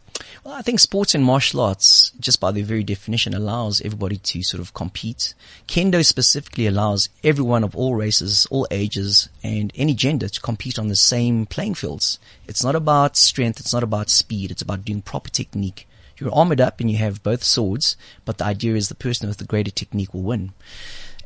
Well, 0.44 0.56
I 0.56 0.62
think 0.62 0.80
sports 0.80 1.14
and 1.14 1.24
martial 1.24 1.62
arts, 1.62 2.12
just 2.20 2.40
by 2.40 2.52
their 2.52 2.64
very 2.64 2.84
definition, 2.84 3.34
allows 3.34 3.82
everybody 3.82 4.18
to 4.18 4.44
sort 4.44 4.62
of 4.62 4.74
compete. 4.74 5.34
Kendo 5.68 6.04
specifically 6.06 6.68
allows 6.68 7.10
everyone 7.24 7.64
of 7.64 7.76
all 7.76 7.96
races, 7.96 8.48
all 8.50 8.68
ages, 8.72 9.30
and 9.44 9.72
any 9.76 9.94
gender 9.94 10.30
to 10.30 10.42
compete 10.42 10.80
on 10.80 10.88
the 10.88 10.96
same 10.96 11.46
playing 11.46 11.76
fields. 11.76 12.20
It's 12.48 12.64
not 12.64 12.76
about 12.76 13.18
strength, 13.18 13.60
it's 13.60 13.74
not 13.74 13.84
about 13.84 14.10
speed, 14.10 14.52
it's 14.52 14.62
about 14.62 14.86
doing 14.86 15.02
proper 15.02 15.30
technique. 15.30 15.88
You're 16.18 16.34
armored 16.34 16.62
up 16.62 16.80
and 16.80 16.90
you 16.90 16.98
have 16.98 17.22
both 17.24 17.44
swords, 17.44 17.96
but 18.26 18.38
the 18.40 18.46
idea 18.46 18.76
is 18.76 18.90
the 18.90 18.96
person 18.96 19.28
with 19.28 19.38
the 19.38 19.46
greater 19.46 19.72
technique 19.72 20.14
will 20.14 20.24
win. 20.24 20.54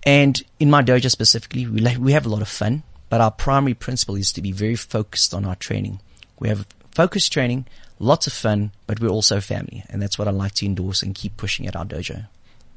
And 0.04 0.42
in 0.60 0.70
my 0.70 0.82
dojo 0.82 1.10
specifically, 1.10 1.66
we, 1.66 1.80
la- 1.80 1.98
we 1.98 2.12
have 2.12 2.26
a 2.26 2.30
lot 2.30 2.42
of 2.42 2.50
fun, 2.50 2.84
but 3.12 3.19
our 3.19 3.30
primary 3.30 3.74
principle 3.74 4.15
is 4.15 4.32
to 4.32 4.41
be 4.41 4.54
very 4.54 4.78
focused 4.78 5.34
on 5.34 5.43
our 5.43 5.56
training. 5.56 6.00
We 6.39 6.47
have 6.47 6.65
focused 6.91 7.34
training, 7.34 7.67
lots 8.00 8.26
of 8.26 8.32
fun, 8.32 8.71
but 8.88 9.02
we're 9.02 9.10
also 9.10 9.41
family. 9.41 9.84
And 9.89 10.02
that's 10.02 10.17
what 10.17 10.30
I 10.30 10.32
like 10.32 10.54
to 10.54 10.65
endorse 10.65 11.04
and 11.04 11.13
keep 11.13 11.36
pushing 11.36 11.67
at 11.67 11.76
our 11.76 11.84
dojo. 11.84 12.28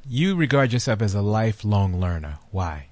You 0.05 0.35
regard 0.35 0.73
yourself 0.73 1.01
as 1.01 1.15
a 1.15 1.21
lifelong 1.21 2.01
learner. 2.01 2.39
Why? 2.51 2.87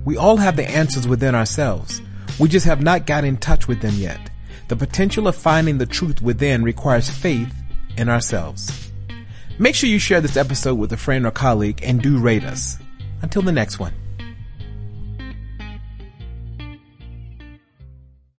We 0.06 0.16
all 0.16 0.38
have 0.38 0.56
the 0.56 0.66
answers 0.66 1.06
within 1.06 1.34
ourselves. 1.34 2.00
We 2.40 2.48
just 2.48 2.64
have 2.64 2.80
not 2.80 3.04
got 3.04 3.24
in 3.24 3.36
touch 3.36 3.68
with 3.68 3.82
them 3.82 3.92
yet. 3.96 4.30
The 4.68 4.76
potential 4.76 5.28
of 5.28 5.36
finding 5.36 5.76
the 5.76 5.84
truth 5.84 6.22
within 6.22 6.64
requires 6.64 7.10
faith 7.10 7.54
in 7.98 8.08
ourselves. 8.08 8.90
Make 9.58 9.74
sure 9.74 9.90
you 9.90 9.98
share 9.98 10.22
this 10.22 10.38
episode 10.38 10.76
with 10.76 10.90
a 10.94 10.96
friend 10.96 11.26
or 11.26 11.32
colleague 11.32 11.80
and 11.82 12.00
do 12.00 12.18
rate 12.18 12.44
us. 12.44 12.78
Until 13.20 13.42
the 13.42 13.52
next 13.52 13.78
one. 13.78 13.92